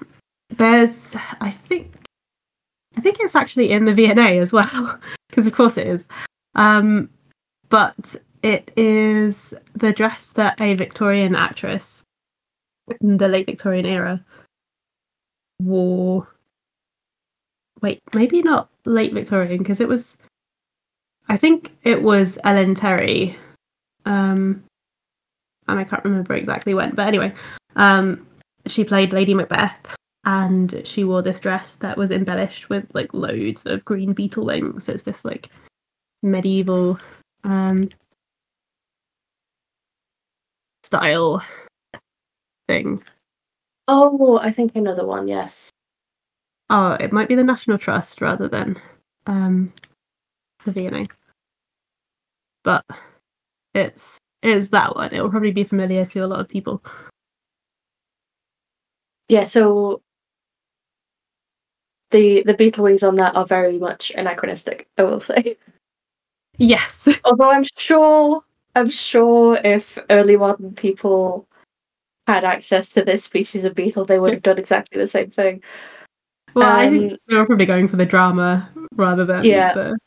there's 0.49 1.15
I 1.39 1.51
think 1.51 1.93
I 2.97 3.01
think 3.01 3.17
it's 3.19 3.35
actually 3.35 3.71
in 3.71 3.85
the 3.85 3.93
V&A 3.93 4.39
as 4.39 4.51
well 4.51 4.99
because 5.29 5.45
of 5.45 5.53
course 5.53 5.77
it 5.77 5.85
is. 5.85 6.07
Um 6.55 7.11
but 7.69 8.15
it 8.41 8.71
is 8.75 9.53
the 9.75 9.93
dress 9.93 10.33
that 10.33 10.59
a 10.59 10.73
Victorian 10.73 11.35
actress 11.35 12.05
in 13.01 13.17
the 13.17 13.27
late 13.27 13.45
Victorian 13.45 13.85
era 13.85 14.19
wore 15.61 16.27
wait, 17.83 17.99
maybe 18.15 18.41
not 18.41 18.69
late 18.85 19.13
Victorian 19.13 19.59
because 19.59 19.79
it 19.79 19.87
was 19.87 20.17
I 21.29 21.37
think 21.37 21.77
it 21.83 22.01
was 22.01 22.39
Ellen 22.43 22.73
Terry. 22.73 23.37
Um 24.07 24.63
and 25.67 25.79
I 25.79 25.83
can't 25.83 26.03
remember 26.03 26.33
exactly 26.33 26.73
when, 26.73 26.95
but 26.95 27.07
anyway, 27.07 27.33
um 27.75 28.25
she 28.67 28.83
played 28.83 29.13
Lady 29.13 29.33
Macbeth 29.33 29.95
and 30.25 30.81
she 30.85 31.03
wore 31.03 31.21
this 31.21 31.39
dress 31.39 31.75
that 31.77 31.97
was 31.97 32.11
embellished 32.11 32.69
with 32.69 32.93
like 32.95 33.13
loads 33.13 33.65
of 33.65 33.83
green 33.85 34.13
beetle 34.13 34.45
wings. 34.45 34.87
It's 34.87 35.03
this 35.03 35.25
like 35.25 35.49
medieval 36.21 36.97
um 37.43 37.89
style 40.83 41.43
thing. 42.67 43.03
Oh, 43.87 44.39
I 44.39 44.51
think 44.51 44.75
another 44.75 45.05
one. 45.05 45.27
Yes. 45.27 45.69
Oh, 46.69 46.93
it 46.93 47.11
might 47.11 47.27
be 47.27 47.35
the 47.35 47.43
National 47.43 47.77
Trust 47.77 48.21
rather 48.21 48.47
than 48.47 48.77
um 49.27 49.73
the 50.65 50.71
V&A. 50.71 51.05
But 52.63 52.85
it's 53.73 54.17
is 54.43 54.69
that 54.69 54.95
one. 54.95 55.13
It 55.13 55.21
will 55.21 55.29
probably 55.29 55.51
be 55.51 55.63
familiar 55.63 56.05
to 56.05 56.19
a 56.19 56.27
lot 56.27 56.39
of 56.39 56.49
people. 56.49 56.83
Yeah. 59.29 59.45
So 59.45 60.01
the 62.11 62.43
the 62.43 62.53
beetle 62.53 62.83
wings 62.83 63.03
on 63.03 63.15
that 63.15 63.35
are 63.35 63.45
very 63.45 63.79
much 63.79 64.11
anachronistic. 64.15 64.87
I 64.97 65.03
will 65.03 65.19
say. 65.19 65.57
Yes. 66.57 67.07
Although 67.25 67.49
I'm 67.49 67.65
sure, 67.77 68.43
I'm 68.75 68.89
sure 68.89 69.59
if 69.63 69.97
early 70.09 70.37
modern 70.37 70.73
people 70.75 71.47
had 72.27 72.43
access 72.43 72.93
to 72.93 73.03
this 73.03 73.23
species 73.23 73.63
of 73.63 73.75
beetle, 73.75 74.05
they 74.05 74.19
would 74.19 74.33
have 74.33 74.43
done 74.43 74.57
exactly 74.59 74.99
the 74.99 75.07
same 75.07 75.29
thing. 75.29 75.63
Well, 76.53 76.69
I 76.69 76.89
think 76.89 77.13
Um, 77.13 77.17
they 77.27 77.35
were 77.37 77.45
probably 77.45 77.65
going 77.65 77.87
for 77.87 77.95
the 77.95 78.05
drama 78.05 78.69
rather 78.95 79.25
than 79.25 79.43
Yeah. 79.43 79.73
the 79.73 79.97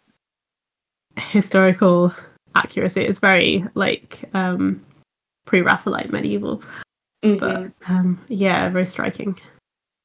historical 1.16 2.14
accuracy. 2.56 3.02
It's 3.02 3.18
very 3.18 3.64
like 3.74 4.28
um 4.34 4.84
pre-Raphaelite 5.46 6.10
medieval, 6.10 6.62
mhm. 7.24 7.38
but 7.38 7.70
um 7.88 8.18
yeah, 8.28 8.68
very 8.68 8.86
striking. 8.86 9.38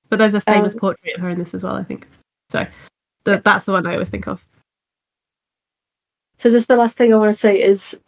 But 0.10 0.20
there's 0.20 0.34
a 0.34 0.42
famous 0.42 0.74
Um, 0.74 0.80
portrait 0.80 1.16
of 1.16 1.22
her 1.22 1.30
in 1.30 1.38
this 1.38 1.54
as 1.54 1.64
well, 1.64 1.76
I 1.76 1.84
think. 1.84 2.08
So 2.50 2.68
th- 3.26 3.44
that's 3.44 3.66
the 3.66 3.72
one 3.72 3.88
I 3.88 3.94
always 3.94 4.10
think 4.10 4.28
of. 4.28 4.46
So 6.38 6.50
just 6.50 6.68
the 6.68 6.76
last 6.76 6.98
thing 6.98 7.14
I 7.14 7.18
want 7.18 7.34
to 7.34 7.38
say 7.38 7.62
is 7.62 8.00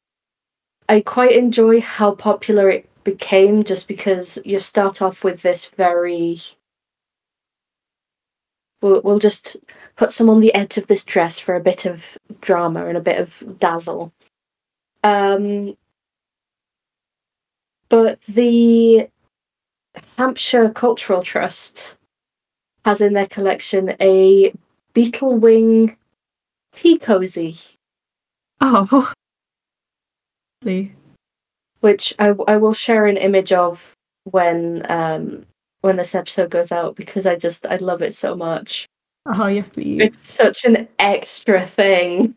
I 0.89 1.01
quite 1.01 1.33
enjoy 1.33 1.79
how 1.79 2.15
popular 2.15 2.69
it 2.69 2.89
became 3.03 3.63
just 3.63 3.87
because 3.87 4.37
you 4.43 4.59
start 4.59 5.01
off 5.01 5.23
with 5.23 5.41
this 5.41 5.65
very 5.77 6.39
we'll, 8.83 9.01
we'll 9.01 9.19
just 9.19 9.57
put 9.95 10.11
some 10.11 10.29
on 10.29 10.39
the 10.39 10.53
edge 10.53 10.77
of 10.77 10.87
this 10.87 11.03
dress 11.03 11.39
for 11.39 11.55
a 11.55 11.59
bit 11.59 11.85
of 11.85 12.17
drama 12.41 12.85
and 12.85 12.97
a 12.97 13.01
bit 13.01 13.19
of 13.19 13.59
dazzle. 13.59 14.11
Um 15.03 15.75
but 17.89 18.21
the 18.21 19.07
Hampshire 20.17 20.69
Cultural 20.71 21.21
Trust 21.21 21.95
has 22.85 23.01
in 23.01 23.13
their 23.13 23.27
collection 23.27 23.95
a 24.01 24.53
beetle 24.93 25.37
wing 25.37 25.95
tea 26.71 26.97
cozy. 26.97 27.55
Oh. 28.61 29.11
Lovely. 30.63 30.95
which 31.81 32.13
I, 32.19 32.33
I 32.47 32.57
will 32.57 32.73
share 32.73 33.05
an 33.05 33.17
image 33.17 33.51
of 33.51 33.91
when 34.25 34.89
um 34.89 35.45
when 35.81 35.97
this 35.97 36.15
episode 36.15 36.49
goes 36.49 36.71
out 36.71 36.95
because 36.95 37.25
I 37.25 37.35
just 37.35 37.65
I 37.65 37.75
love 37.75 38.01
it 38.01 38.13
so 38.13 38.35
much. 38.35 38.85
Oh 39.25 39.47
yes, 39.47 39.69
please. 39.69 40.01
It's 40.01 40.19
such 40.19 40.63
an 40.65 40.87
extra 40.99 41.61
thing. 41.61 42.33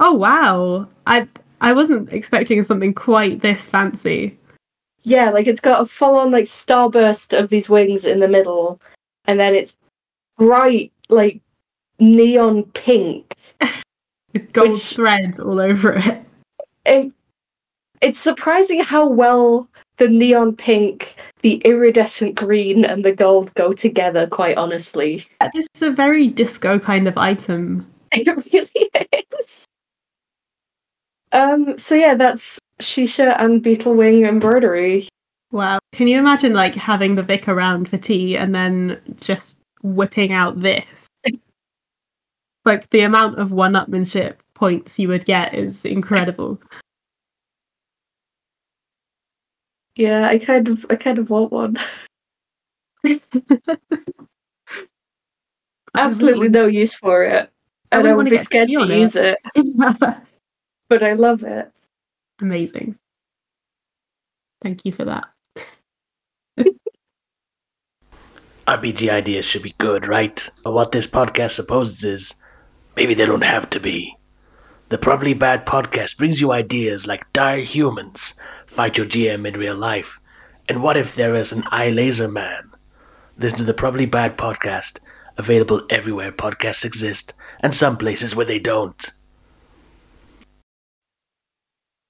Oh 0.00 0.14
wow. 0.14 0.88
I 1.06 1.28
I 1.60 1.72
wasn't 1.72 2.12
expecting 2.12 2.62
something 2.62 2.94
quite 2.94 3.40
this 3.40 3.68
fancy. 3.68 4.36
Yeah, 5.02 5.30
like 5.30 5.46
it's 5.46 5.60
got 5.60 5.80
a 5.80 5.84
full 5.84 6.16
on 6.16 6.30
like 6.30 6.44
starburst 6.44 7.38
of 7.38 7.50
these 7.50 7.68
wings 7.68 8.04
in 8.06 8.18
the 8.20 8.28
middle, 8.28 8.80
and 9.26 9.38
then 9.38 9.54
it's 9.54 9.76
bright 10.36 10.92
like 11.08 11.40
neon 12.00 12.64
pink. 12.74 13.34
With 14.32 14.52
gold 14.52 14.70
Which- 14.70 14.94
threads 14.94 15.38
all 15.38 15.60
over 15.60 15.94
it. 15.94 16.22
It, 16.86 17.12
it's 18.00 18.18
surprising 18.18 18.82
how 18.82 19.06
well 19.06 19.68
the 19.98 20.08
neon 20.08 20.56
pink, 20.56 21.14
the 21.42 21.56
iridescent 21.66 22.34
green, 22.34 22.86
and 22.86 23.04
the 23.04 23.12
gold 23.12 23.52
go 23.54 23.74
together. 23.74 24.26
Quite 24.26 24.56
honestly, 24.56 25.26
This 25.52 25.66
is 25.74 25.82
a 25.82 25.90
very 25.90 26.26
disco 26.26 26.78
kind 26.78 27.06
of 27.06 27.18
item. 27.18 27.86
It 28.12 28.26
really 28.26 28.90
is. 29.38 29.64
Um. 31.32 31.78
So 31.78 31.94
yeah, 31.94 32.14
that's 32.14 32.58
shisha 32.80 33.36
and 33.38 33.62
beetle 33.62 33.94
wing 33.94 34.24
embroidery. 34.24 35.08
Wow. 35.52 35.78
Can 35.92 36.06
you 36.06 36.18
imagine 36.18 36.52
like 36.52 36.74
having 36.74 37.14
the 37.14 37.22
Vic 37.22 37.48
around 37.48 37.88
for 37.88 37.96
tea 37.96 38.36
and 38.36 38.54
then 38.54 39.00
just 39.20 39.60
whipping 39.82 40.32
out 40.32 40.60
this? 40.60 41.08
like 42.64 42.88
the 42.90 43.00
amount 43.00 43.38
of 43.38 43.52
one 43.52 43.72
upmanship 43.72 44.36
points 44.54 44.98
you 44.98 45.08
would 45.08 45.24
get 45.24 45.54
is 45.54 45.84
incredible. 45.84 46.60
Yeah, 49.96 50.28
I 50.28 50.38
kind 50.38 50.68
of, 50.68 50.86
I 50.88 50.96
kind 50.96 51.18
of 51.18 51.30
want 51.30 51.50
one. 51.52 51.76
Absolutely 55.94 56.48
no 56.48 56.66
use 56.66 56.94
for 56.94 57.24
it, 57.24 57.50
I 57.90 57.98
and 57.98 58.06
I 58.06 58.14
would 58.14 58.30
be 58.30 58.38
scared 58.38 58.68
to 58.68 58.82
it. 58.82 58.90
use 58.90 59.16
it. 59.16 59.36
But 60.90 61.04
I 61.04 61.12
love 61.12 61.44
it. 61.44 61.70
Amazing. 62.40 62.98
Thank 64.60 64.84
you 64.84 64.90
for 64.90 65.04
that. 65.04 65.24
RPG 68.66 69.08
ideas 69.08 69.44
should 69.44 69.62
be 69.62 69.74
good, 69.78 70.06
right? 70.06 70.48
But 70.64 70.72
what 70.72 70.92
this 70.92 71.06
podcast 71.06 71.52
supposes 71.52 72.04
is 72.04 72.34
maybe 72.96 73.14
they 73.14 73.24
don't 73.24 73.44
have 73.44 73.70
to 73.70 73.80
be. 73.80 74.16
The 74.88 74.98
Probably 74.98 75.32
Bad 75.32 75.64
podcast 75.64 76.18
brings 76.18 76.40
you 76.40 76.50
ideas 76.50 77.06
like 77.06 77.32
dire 77.32 77.60
humans, 77.60 78.34
fight 78.66 78.98
your 78.98 79.06
GM 79.06 79.46
in 79.46 79.54
real 79.54 79.76
life, 79.76 80.20
and 80.68 80.82
what 80.82 80.96
if 80.96 81.14
there 81.14 81.36
is 81.36 81.52
an 81.52 81.62
eye 81.68 81.90
laser 81.90 82.26
man? 82.28 82.72
Listen 83.38 83.58
to 83.58 83.64
the 83.64 83.74
Probably 83.74 84.06
Bad 84.06 84.36
podcast, 84.36 84.98
available 85.38 85.86
everywhere 85.88 86.32
podcasts 86.32 86.84
exist, 86.84 87.32
and 87.60 87.72
some 87.72 87.96
places 87.96 88.34
where 88.34 88.46
they 88.46 88.58
don't. 88.58 89.12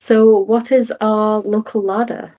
So, 0.01 0.39
what 0.39 0.73
is 0.73 0.93
our 1.01 1.41
local 1.41 1.83
larder? 1.83 2.35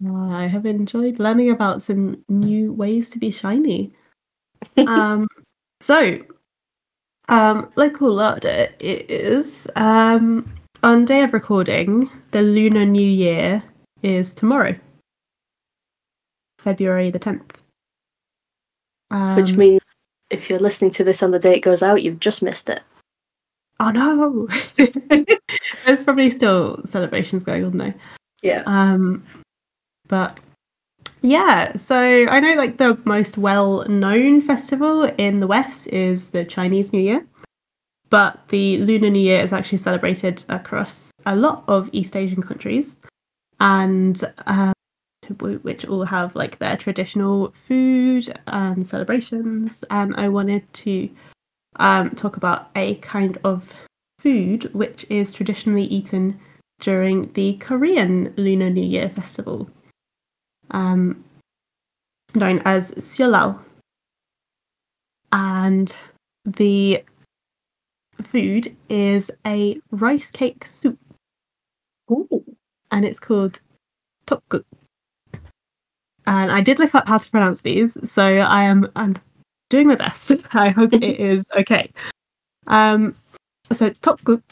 Well, 0.00 0.30
I 0.30 0.46
have 0.46 0.64
enjoyed 0.64 1.18
learning 1.18 1.50
about 1.50 1.82
some 1.82 2.22
new 2.28 2.72
ways 2.72 3.10
to 3.10 3.18
be 3.18 3.32
shiny. 3.32 3.92
um, 4.86 5.26
so, 5.80 6.20
um, 7.28 7.70
local 7.76 8.12
larder 8.12 8.68
is 8.78 9.66
um, 9.74 10.48
on 10.84 11.04
day 11.04 11.22
of 11.24 11.32
recording. 11.32 12.08
The 12.30 12.42
lunar 12.42 12.86
new 12.86 13.08
year 13.08 13.62
is 14.02 14.32
tomorrow, 14.32 14.76
February 16.60 17.10
the 17.10 17.18
tenth. 17.18 17.60
Um, 19.10 19.36
Which 19.36 19.52
means 19.52 19.82
if 20.30 20.48
you're 20.48 20.58
listening 20.60 20.92
to 20.92 21.04
this 21.04 21.22
on 21.22 21.32
the 21.32 21.38
day 21.38 21.56
it 21.56 21.60
goes 21.60 21.82
out, 21.82 22.02
you've 22.02 22.20
just 22.20 22.40
missed 22.40 22.68
it. 22.70 22.80
Oh 23.80 23.90
no, 23.90 24.48
there's 25.86 26.02
probably 26.02 26.30
still 26.30 26.82
celebrations 26.84 27.44
going 27.44 27.64
on 27.64 27.76
though. 27.76 27.94
Yeah. 28.42 28.62
Um, 28.66 29.24
but 30.08 30.40
yeah, 31.22 31.74
so 31.76 32.26
I 32.28 32.40
know 32.40 32.54
like 32.54 32.78
the 32.78 32.98
most 33.04 33.38
well 33.38 33.84
known 33.84 34.40
festival 34.40 35.04
in 35.18 35.40
the 35.40 35.46
West 35.46 35.88
is 35.88 36.30
the 36.30 36.44
Chinese 36.44 36.92
New 36.92 37.00
Year, 37.00 37.26
but 38.10 38.48
the 38.48 38.78
Lunar 38.78 39.10
New 39.10 39.20
Year 39.20 39.40
is 39.40 39.52
actually 39.52 39.78
celebrated 39.78 40.44
across 40.48 41.10
a 41.26 41.34
lot 41.34 41.64
of 41.68 41.90
East 41.92 42.16
Asian 42.16 42.42
countries, 42.42 42.96
and 43.60 44.22
um, 44.46 44.72
which 45.62 45.84
all 45.86 46.04
have 46.04 46.34
like 46.36 46.58
their 46.58 46.76
traditional 46.76 47.50
food 47.50 48.32
and 48.46 48.86
celebrations. 48.86 49.84
And 49.90 50.14
I 50.16 50.28
wanted 50.28 50.72
to 50.72 51.10
um, 51.78 52.10
talk 52.10 52.36
about 52.36 52.70
a 52.74 52.96
kind 52.96 53.38
of 53.44 53.74
food 54.18 54.72
which 54.74 55.06
is 55.10 55.32
traditionally 55.32 55.84
eaten 55.84 56.38
during 56.80 57.32
the 57.32 57.54
Korean 57.54 58.32
Lunar 58.36 58.70
New 58.70 58.84
Year 58.84 59.08
festival, 59.08 59.68
um, 60.70 61.24
known 62.34 62.60
as 62.64 62.92
Seollal. 62.92 63.58
And 65.32 65.96
the 66.44 67.04
food 68.22 68.74
is 68.88 69.30
a 69.46 69.78
rice 69.90 70.30
cake 70.30 70.64
soup, 70.64 70.98
Ooh. 72.10 72.44
and 72.90 73.04
it's 73.04 73.20
called 73.20 73.60
tteokguk. 74.26 74.64
And 76.26 76.52
I 76.52 76.60
did 76.60 76.78
look 76.78 76.94
up 76.94 77.08
how 77.08 77.18
to 77.18 77.30
pronounce 77.30 77.62
these, 77.62 77.96
so 78.10 78.22
I 78.22 78.64
am 78.64 78.90
I'm 78.96 79.16
doing 79.68 79.86
my 79.86 79.94
best. 79.94 80.32
I 80.52 80.70
hope 80.70 80.92
it 80.92 81.02
is 81.20 81.46
okay. 81.56 81.90
Um, 82.68 83.14
so 83.72 83.90
tteokguk 83.90 84.42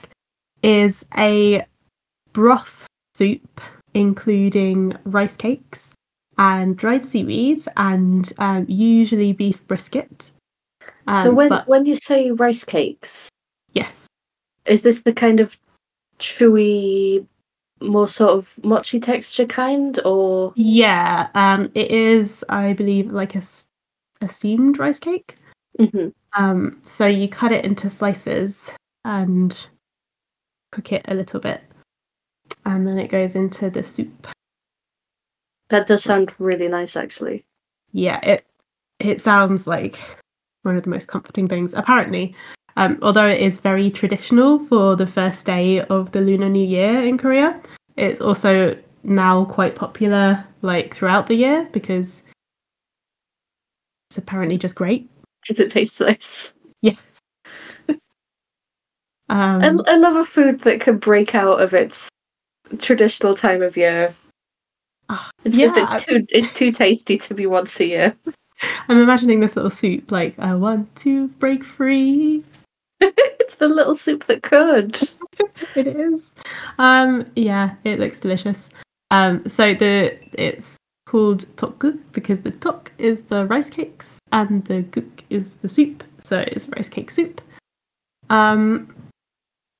is 0.62 1.04
a 1.16 1.64
broth 2.32 2.86
soup 3.14 3.60
including 3.96 4.94
rice 5.04 5.36
cakes 5.36 5.94
and 6.36 6.76
dried 6.76 7.06
seaweed 7.06 7.62
and 7.78 8.30
um, 8.38 8.66
usually 8.68 9.32
beef 9.32 9.66
brisket. 9.66 10.32
so 11.08 11.30
Um, 11.30 11.34
when 11.34 11.48
but 11.48 11.66
when 11.66 11.86
you 11.86 11.96
say 11.96 12.30
rice 12.30 12.62
cakes, 12.62 13.30
yes, 13.72 14.06
is 14.66 14.82
this 14.82 15.02
the 15.02 15.14
kind 15.14 15.40
of 15.40 15.56
chewy, 16.18 17.26
more 17.80 18.06
sort 18.06 18.32
of 18.32 18.52
mochi 18.62 19.00
texture 19.00 19.46
kind, 19.46 19.98
or 20.04 20.52
yeah, 20.56 21.28
um, 21.34 21.70
it 21.74 21.90
is 21.90 22.44
I 22.50 22.74
believe 22.74 23.10
like 23.10 23.34
a, 23.34 23.42
s- 24.20 24.28
a 24.28 24.32
steamed 24.32 24.78
rice 24.78 24.98
cake. 24.98 25.36
Mhm. 25.78 26.12
Um, 26.34 26.80
so 26.84 27.06
you 27.06 27.28
cut 27.28 27.52
it 27.52 27.64
into 27.64 27.88
slices 27.90 28.72
and 29.04 29.68
cook 30.72 30.92
it 30.92 31.04
a 31.08 31.14
little 31.14 31.40
bit, 31.40 31.62
and 32.64 32.86
then 32.86 32.98
it 32.98 33.08
goes 33.08 33.34
into 33.34 33.70
the 33.70 33.82
soup. 33.82 34.28
that 35.68 35.86
does 35.88 36.04
sound 36.04 36.32
really 36.40 36.68
nice, 36.68 36.96
actually. 36.96 37.44
Yeah, 37.92 38.20
it 38.22 38.46
it 39.00 39.20
sounds 39.20 39.66
like 39.66 39.98
one 40.62 40.76
of 40.76 40.84
the 40.84 40.90
most 40.90 41.08
comforting 41.08 41.48
things. 41.48 41.74
Apparently, 41.74 42.34
um, 42.76 42.98
although 43.02 43.26
it 43.26 43.40
is 43.40 43.58
very 43.60 43.90
traditional 43.90 44.58
for 44.60 44.94
the 44.96 45.06
first 45.08 45.44
day 45.46 45.80
of 45.82 46.12
the 46.12 46.20
Lunar 46.20 46.48
New 46.48 46.64
Year 46.64 47.02
in 47.02 47.18
Korea, 47.18 47.60
it's 47.96 48.20
also 48.20 48.78
now 49.02 49.44
quite 49.46 49.74
popular 49.74 50.44
like 50.62 50.94
throughout 50.94 51.26
the 51.26 51.34
year 51.34 51.68
because 51.72 52.22
it's 54.16 54.22
apparently 54.22 54.56
just 54.56 54.76
great. 54.76 55.10
Does 55.46 55.60
it 55.60 55.70
taste 55.70 56.00
nice? 56.00 56.54
Yes. 56.80 57.18
um, 57.88 57.98
I, 59.28 59.66
I 59.86 59.96
love 59.96 60.16
a 60.16 60.24
food 60.24 60.60
that 60.60 60.80
can 60.80 60.96
break 60.96 61.34
out 61.34 61.60
of 61.60 61.74
its 61.74 62.08
traditional 62.78 63.34
time 63.34 63.62
of 63.62 63.76
year. 63.76 64.14
ah, 65.10 65.28
It's 65.44 65.58
just 65.58 65.76
yeah, 65.76 65.82
it's 65.82 66.04
too 66.04 66.26
it's 66.30 66.52
too 66.52 66.72
tasty 66.72 67.18
to 67.18 67.34
be 67.34 67.44
once 67.44 67.78
a 67.80 67.84
year. 67.86 68.16
I'm 68.88 68.96
imagining 68.98 69.40
this 69.40 69.54
little 69.54 69.70
soup 69.70 70.10
like 70.10 70.38
I 70.38 70.54
want 70.54 70.94
to 70.96 71.28
break 71.28 71.62
free. 71.62 72.42
it's 73.02 73.56
the 73.56 73.68
little 73.68 73.94
soup 73.94 74.24
that 74.24 74.42
could. 74.42 74.98
it 75.76 75.88
is. 75.88 76.32
Um, 76.78 77.26
yeah, 77.36 77.74
it 77.84 78.00
looks 78.00 78.18
delicious. 78.18 78.70
Um, 79.10 79.46
so 79.46 79.74
the 79.74 80.16
it's 80.42 80.78
called 81.06 81.46
tteokguk 81.56 81.98
because 82.12 82.42
the 82.42 82.52
tteok 82.52 82.88
is 82.98 83.22
the 83.22 83.46
rice 83.46 83.70
cakes 83.70 84.18
and 84.32 84.64
the 84.66 84.82
guk 84.82 85.24
is 85.30 85.56
the 85.56 85.68
soup. 85.68 86.04
So 86.18 86.44
it's 86.48 86.68
rice 86.68 86.88
cake 86.88 87.10
soup. 87.10 87.40
Um, 88.28 88.94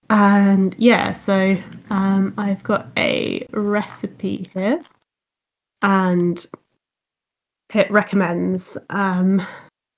and 0.08 0.74
yeah, 0.78 1.12
so 1.12 1.56
um, 1.90 2.32
I've 2.38 2.62
got 2.62 2.88
a 2.96 3.44
recipe 3.52 4.46
here, 4.54 4.80
and 5.82 6.46
it 7.74 7.90
recommends 7.90 8.78
um, 8.90 9.42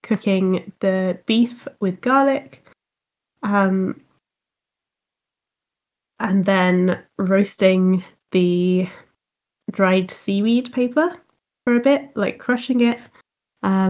cooking 0.02 0.72
the 0.80 1.18
beef 1.26 1.68
with 1.80 2.00
garlic. 2.00 2.66
Um, 3.42 4.00
and 6.20 6.44
then 6.44 7.02
roasting 7.18 8.02
the 8.32 8.88
dried 9.70 10.10
seaweed 10.10 10.72
paper 10.72 11.16
for 11.64 11.76
a 11.76 11.80
bit, 11.80 12.10
like 12.16 12.38
crushing 12.38 12.80
it. 12.80 12.98
Um, 13.62 13.88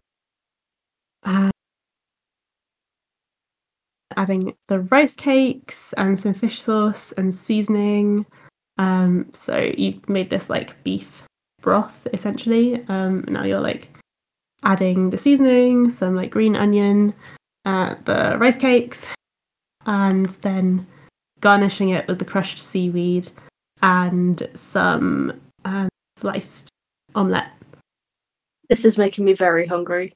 and 1.24 1.52
adding 4.16 4.54
the 4.68 4.80
rice 4.80 5.14
cakes 5.14 5.92
and 5.94 6.18
some 6.18 6.34
fish 6.34 6.60
sauce 6.60 7.12
and 7.12 7.34
seasoning. 7.34 8.26
Um, 8.78 9.28
so 9.32 9.72
you 9.76 10.00
made 10.08 10.30
this 10.30 10.50
like 10.50 10.82
beef 10.84 11.22
broth 11.60 12.06
essentially. 12.12 12.84
Um, 12.88 13.24
now 13.28 13.44
you're 13.44 13.60
like 13.60 13.90
adding 14.64 15.10
the 15.10 15.18
seasoning, 15.18 15.90
some 15.90 16.16
like 16.16 16.30
green 16.30 16.56
onion, 16.56 17.14
uh, 17.64 17.94
the 18.04 18.36
rice 18.38 18.58
cakes, 18.58 19.06
and 19.86 20.26
then 20.42 20.86
garnishing 21.40 21.90
it 21.90 22.06
with 22.08 22.18
the 22.18 22.24
crushed 22.24 22.58
seaweed 22.58 23.30
and 23.82 24.48
some 24.54 25.40
sliced 26.18 26.70
omelette. 27.14 27.52
This 28.68 28.84
is 28.84 28.98
making 28.98 29.24
me 29.24 29.32
very 29.32 29.66
hungry. 29.66 30.14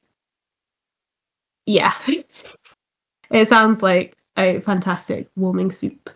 Yeah. 1.65 1.93
it 3.31 3.47
sounds 3.47 3.81
like 3.81 4.15
a 4.37 4.59
fantastic 4.59 5.29
warming 5.35 5.71
soup. 5.71 6.09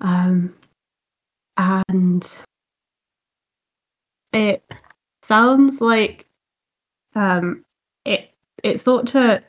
Um, 0.00 0.54
and 1.56 2.38
it 4.32 4.62
sounds 5.22 5.80
like 5.80 6.26
um, 7.14 7.64
it 8.04 8.30
it's 8.64 8.82
thought 8.82 9.06
to 9.08 9.42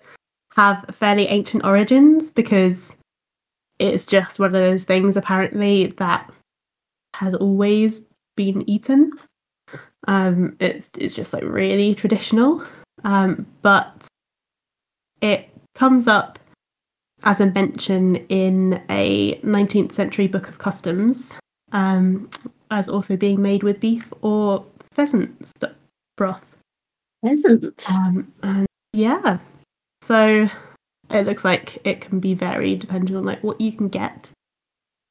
have 0.56 0.86
fairly 0.92 1.28
ancient 1.28 1.66
origins 1.66 2.32
because 2.32 2.96
it's 3.80 4.06
just 4.06 4.40
one 4.40 4.48
of 4.48 4.62
those 4.62 4.86
things 4.86 5.18
apparently 5.18 5.88
that 5.98 6.32
has 7.16 7.34
always 7.36 8.08
been 8.36 8.68
eaten. 8.70 9.12
Um, 10.08 10.56
it's 10.60 10.92
it's 10.98 11.16
just 11.16 11.34
like 11.34 11.44
really 11.44 11.96
traditional, 11.96 12.64
um, 13.04 13.46
but 13.62 14.08
it 15.22 15.50
comes 15.76 16.08
up 16.08 16.40
as 17.24 17.40
a 17.40 17.46
mention 17.48 18.18
in 18.28 18.82
a 18.90 19.36
19th 19.36 19.94
century 19.94 20.28
book 20.28 20.50
of 20.50 20.58
customs 20.58 21.38
um, 21.72 22.30
as 22.72 22.90
also 22.90 23.16
being 23.16 23.42
made 23.42 23.64
with 23.64 23.80
beef 23.80 24.12
or 24.22 24.66
pheasant 24.92 25.48
st- 25.58 25.74
broth. 26.18 26.58
Isn't 27.24 27.86
Um, 27.90 28.32
and 28.44 28.66
yeah, 28.92 29.38
so 30.02 30.50
it 31.10 31.26
looks 31.26 31.46
like 31.46 31.86
it 31.86 32.02
can 32.02 32.20
be 32.20 32.34
varied 32.34 32.80
depending 32.80 33.16
on 33.16 33.24
like 33.24 33.44
what 33.44 33.62
you 33.62 33.72
can 33.72 33.88
get, 33.88 34.32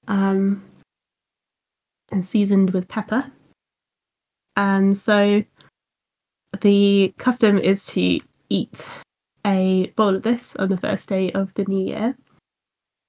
um, 0.09 0.63
and 2.11 2.25
seasoned 2.25 2.71
with 2.71 2.89
pepper. 2.89 3.31
And 4.57 4.97
so 4.97 5.43
the 6.61 7.15
custom 7.19 7.59
is 7.59 7.87
to 7.87 8.21
eat 8.49 8.89
a 9.47 9.93
bowl 9.97 10.15
of 10.15 10.23
this 10.23 10.55
on 10.57 10.69
the 10.69 10.77
first 10.77 11.09
day 11.09 11.33
of 11.33 11.53
the 11.55 11.65
new 11.65 11.87
year, 11.87 12.17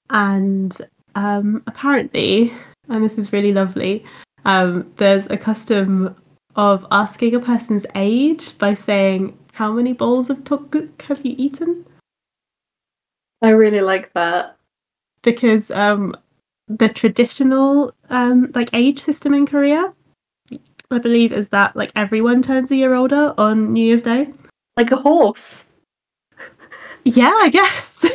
and 0.10 0.76
um, 1.16 1.64
apparently, 1.68 2.52
and 2.89 3.04
this 3.04 3.18
is 3.18 3.34
really 3.34 3.54
lovely, 3.54 4.04
um, 4.46 4.91
there's 4.98 5.28
a 5.30 5.38
custom 5.38 6.16
of 6.56 6.86
asking 6.91 7.36
a 7.36 7.39
person's 7.39 7.86
age 7.96 8.58
by 8.58 8.74
saying, 8.74 9.38
How 9.54 9.72
many 9.72 9.94
bowls 9.94 10.30
of 10.30 10.44
tteokguk 10.44 11.02
have 11.04 11.26
you 11.26 11.36
eaten? 11.38 11.86
I 13.41 13.50
really 13.50 13.82
like 13.82 14.14
that. 14.14 14.58
Because 15.22 15.72
um, 15.72 16.16
the 16.68 16.89
traditional 16.89 17.91
um, 18.10 18.52
like 18.56 18.70
age 18.74 19.00
system 19.00 19.34
in 19.34 19.46
Korea, 19.46 19.94
I 20.94 21.00
believe, 21.00 21.32
is 21.32 21.50
that 21.50 21.76
like 21.76 21.91
everyone 21.96 22.41
turns 22.41 22.72
a 22.72 22.76
year 22.76 22.94
older 22.94 23.34
on 23.38 23.74
New 23.74 23.84
Year's 23.84 24.04
Day. 24.04 24.32
Like 24.78 24.91
a 24.91 24.96
horse. 24.98 25.66
Yeah, 27.06 27.34
I 27.36 27.50
guess. 27.50 28.06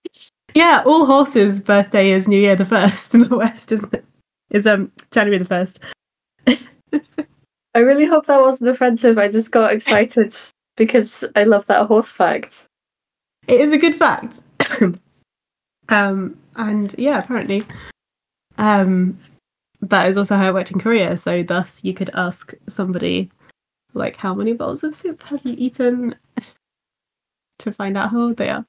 yeah, 0.54 0.82
all 0.86 1.06
horses' 1.06 1.60
birthday 1.60 2.10
is 2.10 2.28
New 2.28 2.40
Year 2.40 2.56
the 2.56 2.64
first 2.64 3.14
in 3.14 3.28
the 3.28 3.36
West, 3.36 3.72
isn't 3.72 3.94
it? 3.94 4.04
Is 4.50 4.66
um 4.66 4.90
January 5.10 5.38
the 5.38 5.44
first. 5.44 5.80
I 7.74 7.80
really 7.80 8.06
hope 8.06 8.26
that 8.26 8.40
wasn't 8.40 8.70
offensive. 8.70 9.18
I 9.18 9.28
just 9.28 9.52
got 9.52 9.72
excited 9.72 10.34
because 10.76 11.24
I 11.36 11.44
love 11.44 11.66
that 11.66 11.86
horse 11.86 12.10
fact. 12.10 12.64
It 13.46 13.60
is 13.60 13.72
a 13.72 13.78
good 13.78 13.94
fact. 13.94 14.40
um, 15.88 16.36
and 16.56 16.94
yeah, 16.98 17.18
apparently, 17.18 17.64
um, 18.56 19.16
that 19.82 20.08
is 20.08 20.16
also 20.16 20.36
how 20.36 20.48
it 20.48 20.54
worked 20.54 20.70
in 20.72 20.80
Korea. 20.80 21.16
So, 21.16 21.42
thus, 21.42 21.82
you 21.84 21.94
could 21.94 22.10
ask 22.14 22.54
somebody, 22.68 23.30
like, 23.94 24.16
how 24.16 24.34
many 24.34 24.52
bowls 24.52 24.84
of 24.84 24.94
soup 24.94 25.22
have 25.24 25.44
you 25.44 25.54
eaten 25.56 26.14
to 27.58 27.72
find 27.72 27.96
out 27.96 28.10
how 28.10 28.20
old 28.20 28.36
they 28.36 28.50
are. 28.50 28.64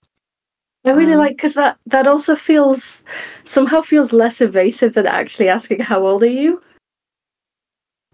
I 0.85 0.91
really 0.91 1.13
Um, 1.13 1.19
like 1.19 1.35
because 1.35 1.55
that 1.55 1.77
that 1.87 2.07
also 2.07 2.35
feels 2.35 3.01
somehow 3.43 3.81
feels 3.81 4.13
less 4.13 4.39
evasive 4.41 4.93
than 4.93 5.05
actually 5.07 5.49
asking 5.49 5.81
how 5.81 6.05
old 6.05 6.23
are 6.23 6.27
you. 6.27 6.61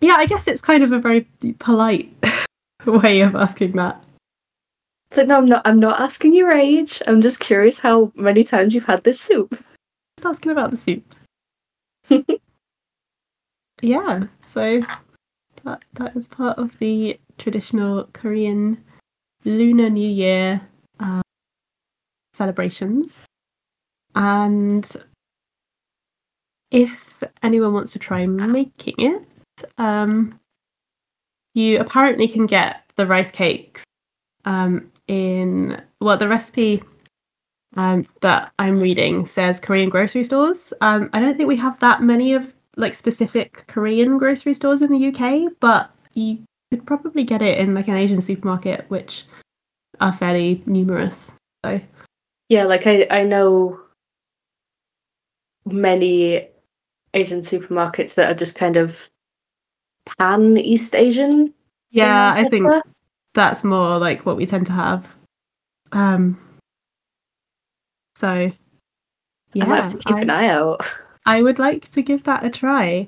Yeah, 0.01 0.15
I 0.15 0.25
guess 0.25 0.47
it's 0.47 0.61
kind 0.61 0.83
of 0.83 0.91
a 0.91 0.99
very 0.99 1.27
polite 1.59 2.11
way 2.85 3.21
of 3.21 3.35
asking 3.35 3.73
that. 3.73 4.03
So 5.11 5.23
no, 5.23 5.37
I'm 5.37 5.45
not. 5.45 5.61
I'm 5.65 5.79
not 5.79 5.99
asking 5.99 6.33
your 6.33 6.51
age. 6.51 7.01
I'm 7.07 7.21
just 7.21 7.39
curious 7.39 7.79
how 7.79 8.11
many 8.15 8.43
times 8.43 8.73
you've 8.73 8.85
had 8.85 9.03
this 9.03 9.21
soup. 9.21 9.51
Just 10.17 10.25
asking 10.25 10.51
about 10.51 10.71
the 10.71 10.77
soup. 10.77 11.03
yeah, 13.81 14.23
so 14.41 14.79
that 15.63 15.83
that 15.93 16.15
is 16.15 16.27
part 16.27 16.57
of 16.57 16.77
the 16.79 17.19
traditional 17.37 18.05
Korean 18.13 18.83
Lunar 19.43 19.89
New 19.89 20.09
Year 20.09 20.61
uh, 20.99 21.21
celebrations. 22.33 23.25
And 24.15 24.89
if 26.71 27.23
anyone 27.43 27.73
wants 27.73 27.91
to 27.93 27.99
try 27.99 28.25
making 28.25 28.95
it, 28.97 29.25
um, 29.77 30.39
you 31.53 31.79
apparently 31.79 32.27
can 32.27 32.45
get 32.45 32.83
the 32.95 33.05
rice 33.05 33.31
cakes 33.31 33.83
um, 34.45 34.91
in 35.07 35.81
well, 35.99 36.17
the 36.17 36.27
recipe 36.27 36.83
um, 37.75 38.07
that 38.21 38.53
I'm 38.57 38.79
reading 38.79 39.25
says 39.25 39.59
Korean 39.59 39.89
grocery 39.89 40.23
stores. 40.23 40.73
Um, 40.81 41.09
I 41.13 41.19
don't 41.19 41.35
think 41.35 41.47
we 41.47 41.57
have 41.57 41.79
that 41.79 42.01
many 42.01 42.33
of 42.33 42.54
like 42.75 42.93
specific 42.93 43.65
Korean 43.67 44.17
grocery 44.17 44.53
stores 44.53 44.81
in 44.81 44.91
the 44.91 45.07
UK, 45.07 45.53
but 45.59 45.91
you 46.13 46.43
could 46.71 46.85
probably 46.85 47.23
get 47.23 47.41
it 47.41 47.57
in 47.57 47.73
like 47.73 47.87
an 47.87 47.95
Asian 47.95 48.21
supermarket, 48.21 48.85
which 48.89 49.25
are 50.01 50.13
fairly 50.13 50.63
numerous. 50.65 51.33
So 51.65 51.79
Yeah, 52.49 52.63
like 52.65 52.85
I 52.87 53.07
I 53.09 53.23
know 53.23 53.79
many 55.65 56.47
Asian 57.13 57.39
supermarkets 57.39 58.15
that 58.15 58.29
are 58.29 58.35
just 58.35 58.55
kind 58.55 58.77
of 58.77 59.07
pan 60.19 60.57
East 60.57 60.95
Asian. 60.95 61.53
yeah, 61.89 62.33
I 62.35 62.47
think 62.47 62.71
that's 63.33 63.63
more 63.63 63.97
like 63.97 64.25
what 64.25 64.37
we 64.37 64.45
tend 64.45 64.65
to 64.67 64.73
have. 64.73 65.15
Um, 65.91 66.39
so 68.15 68.51
yeah, 69.53 69.63
I 69.63 69.75
have 69.75 69.91
to 69.91 69.97
keep 69.97 70.17
an 70.17 70.29
eye 70.29 70.47
out. 70.47 70.81
I 71.25 71.41
would 71.41 71.59
like 71.59 71.89
to 71.91 72.01
give 72.01 72.23
that 72.23 72.43
a 72.45 72.49
try. 72.49 73.07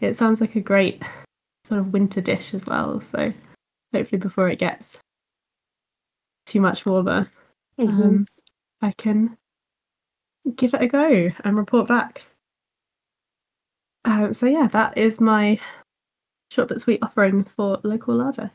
It 0.00 0.14
sounds 0.14 0.40
like 0.40 0.56
a 0.56 0.60
great 0.60 1.02
sort 1.64 1.80
of 1.80 1.92
winter 1.92 2.20
dish 2.20 2.54
as 2.54 2.66
well. 2.66 3.00
So 3.00 3.32
hopefully, 3.94 4.18
before 4.18 4.48
it 4.48 4.58
gets 4.58 4.98
too 6.46 6.60
much 6.60 6.86
warmer, 6.86 7.30
Mhm. 7.78 7.88
um, 7.88 8.26
I 8.80 8.92
can 8.92 9.36
give 10.56 10.74
it 10.74 10.82
a 10.82 10.86
go 10.86 11.30
and 11.44 11.56
report 11.56 11.86
back. 11.88 12.26
Um, 14.06 14.32
so 14.32 14.46
yeah, 14.46 14.66
that 14.68 14.96
is 14.96 15.20
my 15.20 15.60
short 16.50 16.68
but 16.68 16.80
sweet 16.80 17.00
offering 17.02 17.44
for 17.44 17.78
local 17.82 18.14
larder. 18.16 18.50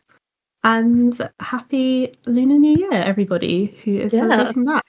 And 0.64 1.16
happy 1.40 2.12
Lunar 2.26 2.58
New 2.58 2.76
Year, 2.76 2.92
everybody 2.94 3.68
who 3.84 4.00
is 4.00 4.14
Yeah. 4.14 4.22
celebrating 4.22 4.64
that. 4.66 4.84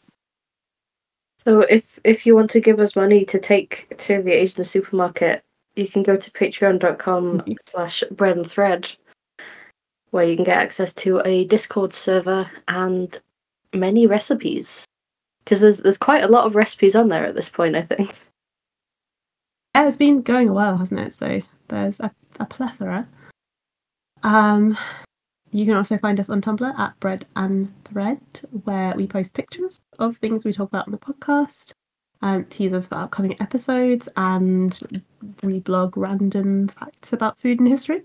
So 1.47 1.61
if 1.61 2.01
if 2.03 2.27
you 2.27 2.35
want 2.35 2.51
to 2.51 2.61
give 2.61 2.81
us 2.81 2.97
money 2.97 3.25
to 3.25 3.39
take 3.39 3.97
to 3.99 4.21
the 4.21 4.33
Asian 4.33 4.65
supermarket, 4.65 5.45
you 5.77 5.87
can 5.87 6.03
go 6.03 6.17
to 6.17 6.31
patreon.com 6.33 7.37
Nice. 7.37 7.57
slash 7.67 8.03
bread 8.11 8.37
and 8.37 8.51
thread 8.51 8.91
where 10.11 10.25
you 10.25 10.35
can 10.35 10.45
get 10.45 10.59
access 10.59 10.93
to 10.95 11.21
a 11.25 11.45
Discord 11.45 11.93
server 11.93 12.51
and 12.67 13.21
many 13.73 14.09
recipes. 14.09 14.85
Because 15.45 15.61
there's 15.61 15.83
there's 15.83 15.99
quite 15.99 16.25
a 16.25 16.29
lot 16.29 16.47
of 16.47 16.57
recipes 16.57 16.97
on 16.97 17.09
there 17.11 17.25
at 17.25 17.37
this 17.37 17.49
point, 17.49 17.77
I 17.77 17.83
think. 17.83 18.13
Yeah, 19.77 19.89
it's 19.89 19.99
been 19.99 20.23
going 20.23 20.49
a 20.49 20.55
while, 20.55 20.79
hasn't 20.79 21.01
it? 21.01 21.13
So 21.13 21.43
there's 21.69 22.01
a, 22.01 22.11
a 22.41 22.47
plethora. 22.47 23.07
Um, 24.23 24.79
you 25.53 25.65
can 25.65 25.77
also 25.77 25.99
find 25.99 26.19
us 26.21 26.31
on 26.31 26.41
Tumblr 26.41 26.79
at 26.79 26.99
Bread 27.01 27.27
and 27.37 27.73
Thread, 27.85 28.21
where 28.65 28.95
we 28.95 29.07
post 29.07 29.35
pictures 29.35 29.79
of 29.99 30.17
things 30.17 30.45
we 30.45 30.53
talk 30.53 30.69
about 30.69 30.87
on 30.87 30.93
the 30.93 30.99
podcast, 30.99 31.73
um, 32.23 32.45
teasers 32.47 32.89
for 32.89 32.97
upcoming 32.97 33.41
episodes, 33.41 34.09
and 34.17 34.73
reblog 35.43 35.93
random 35.97 36.69
facts 36.69 37.13
about 37.13 37.39
food 37.39 37.61
and 37.61 37.69
history. 37.69 38.03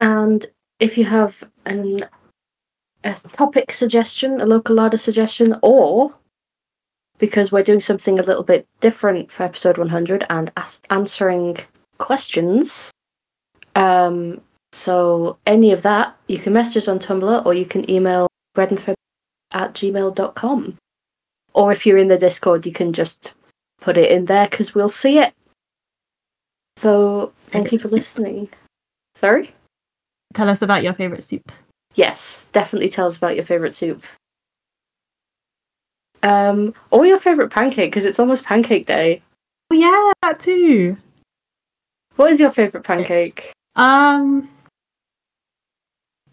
And 0.00 0.44
if 0.80 0.98
you 0.98 1.04
have 1.04 1.44
an 1.64 2.06
a 3.04 3.14
topic 3.32 3.72
suggestion, 3.72 4.40
a 4.40 4.46
local 4.46 4.76
larder 4.76 4.98
suggestion, 4.98 5.56
or 5.62 6.12
because 7.18 7.52
we're 7.52 7.62
doing 7.62 7.80
something 7.80 8.18
a 8.18 8.22
little 8.22 8.42
bit 8.42 8.66
different 8.80 9.30
for 9.30 9.44
episode 9.44 9.78
100 9.78 10.26
and 10.28 10.52
as- 10.56 10.82
answering 10.90 11.56
questions, 11.98 12.90
um, 13.76 14.40
so 14.72 15.38
any 15.46 15.70
of 15.72 15.82
that, 15.82 16.16
you 16.28 16.38
can 16.38 16.52
message 16.52 16.78
us 16.78 16.88
on 16.88 16.98
Tumblr 16.98 17.46
or 17.46 17.54
you 17.54 17.66
can 17.66 17.88
email 17.90 18.26
breadandthread 18.56 18.94
at 19.52 19.74
gmail.com. 19.74 20.76
Or 21.54 21.72
if 21.72 21.86
you're 21.86 21.98
in 21.98 22.08
the 22.08 22.18
Discord, 22.18 22.64
you 22.64 22.72
can 22.72 22.92
just 22.92 23.34
put 23.80 23.98
it 23.98 24.10
in 24.10 24.24
there 24.24 24.48
because 24.48 24.74
we'll 24.74 24.88
see 24.88 25.18
it. 25.18 25.34
So 26.76 27.32
thank 27.46 27.70
you 27.70 27.78
for 27.78 27.84
Favourite 27.84 28.00
listening. 28.00 28.48
Sorry? 29.14 29.54
Tell 30.32 30.48
us 30.48 30.62
about 30.62 30.82
your 30.82 30.94
favourite 30.94 31.22
soup. 31.22 31.52
Yes, 31.94 32.48
definitely 32.52 32.88
tell 32.88 33.06
us 33.06 33.18
about 33.18 33.34
your 33.34 33.44
favorite 33.44 33.74
soup. 33.74 34.02
Um, 36.22 36.72
or 36.90 37.04
your 37.04 37.18
favorite 37.18 37.50
pancake 37.50 37.90
because 37.90 38.06
it's 38.06 38.18
almost 38.18 38.44
pancake 38.44 38.86
day. 38.86 39.20
Oh 39.70 39.74
yeah, 39.74 40.12
that 40.22 40.40
too. 40.40 40.96
What 42.16 42.30
is 42.30 42.40
your 42.40 42.48
favorite 42.48 42.84
pancake? 42.84 43.52
Um, 43.76 44.48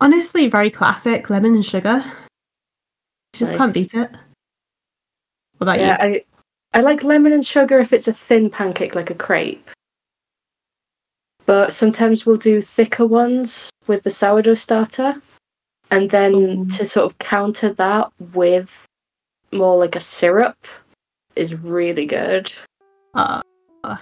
honestly, 0.02 0.48
very 0.48 0.70
classic 0.70 1.30
lemon 1.30 1.56
and 1.56 1.66
sugar. 1.66 2.04
Just 3.34 3.56
can't 3.56 3.74
beat 3.74 3.94
it. 3.94 4.12
What 5.58 5.62
about 5.62 5.80
Yeah, 5.80 6.06
you? 6.06 6.16
I 6.16 6.78
I 6.78 6.82
like 6.82 7.04
lemon 7.04 7.34
and 7.34 7.46
sugar 7.46 7.80
if 7.80 7.94
it's 7.94 8.08
a 8.08 8.14
thin 8.14 8.50
pancake 8.50 8.96
like 8.96 9.10
a 9.10 9.16
crepe. 9.16 9.70
But 11.46 11.74
sometimes 11.74 12.26
we'll 12.26 12.38
do 12.38 12.62
thicker 12.62 13.08
ones 13.08 13.72
with 13.88 14.04
the 14.04 14.12
sourdough 14.12 14.54
starter. 14.54 15.20
And 15.92 16.10
then 16.12 16.34
Ooh. 16.34 16.66
to 16.78 16.86
sort 16.86 17.12
of 17.12 17.18
counter 17.18 17.74
that 17.74 18.12
with 18.34 18.86
more 19.52 19.78
like 19.78 19.96
a 19.96 20.00
syrup 20.00 20.58
is 21.36 21.56
really 21.56 22.06
good. 22.06 22.52
Uh, 23.16 23.42
that 23.84 24.00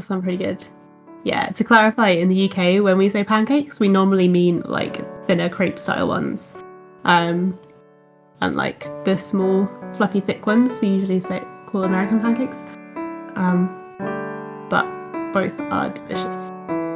sounds 0.00 0.22
pretty 0.22 0.38
good. 0.38 0.64
Yeah, 1.24 1.46
to 1.50 1.64
clarify, 1.64 2.08
in 2.08 2.28
the 2.28 2.50
UK, 2.50 2.82
when 2.82 2.98
we 2.98 3.08
say 3.08 3.22
pancakes, 3.22 3.78
we 3.78 3.88
normally 3.88 4.28
mean 4.28 4.62
like 4.62 4.96
thinner 5.24 5.48
crepe 5.48 5.78
style 5.78 6.08
ones. 6.08 6.54
Um, 7.04 7.58
and 8.40 8.56
like 8.56 8.88
the 9.04 9.16
small, 9.16 9.70
fluffy, 9.92 10.20
thick 10.20 10.46
ones, 10.46 10.80
we 10.80 10.88
usually 10.88 11.20
say 11.20 11.42
call 11.66 11.84
American 11.84 12.20
pancakes. 12.20 12.62
Um, 13.36 13.70
but 14.68 14.84
both 15.32 15.58
are 15.72 15.90
delicious. 15.90 16.50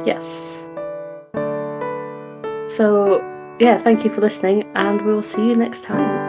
Yes. 0.05 0.67
So, 2.69 3.21
yeah, 3.59 3.77
thank 3.77 4.03
you 4.03 4.09
for 4.09 4.19
listening, 4.19 4.69
and 4.75 5.01
we'll 5.03 5.21
see 5.21 5.47
you 5.47 5.55
next 5.55 5.85
time. 5.85 6.26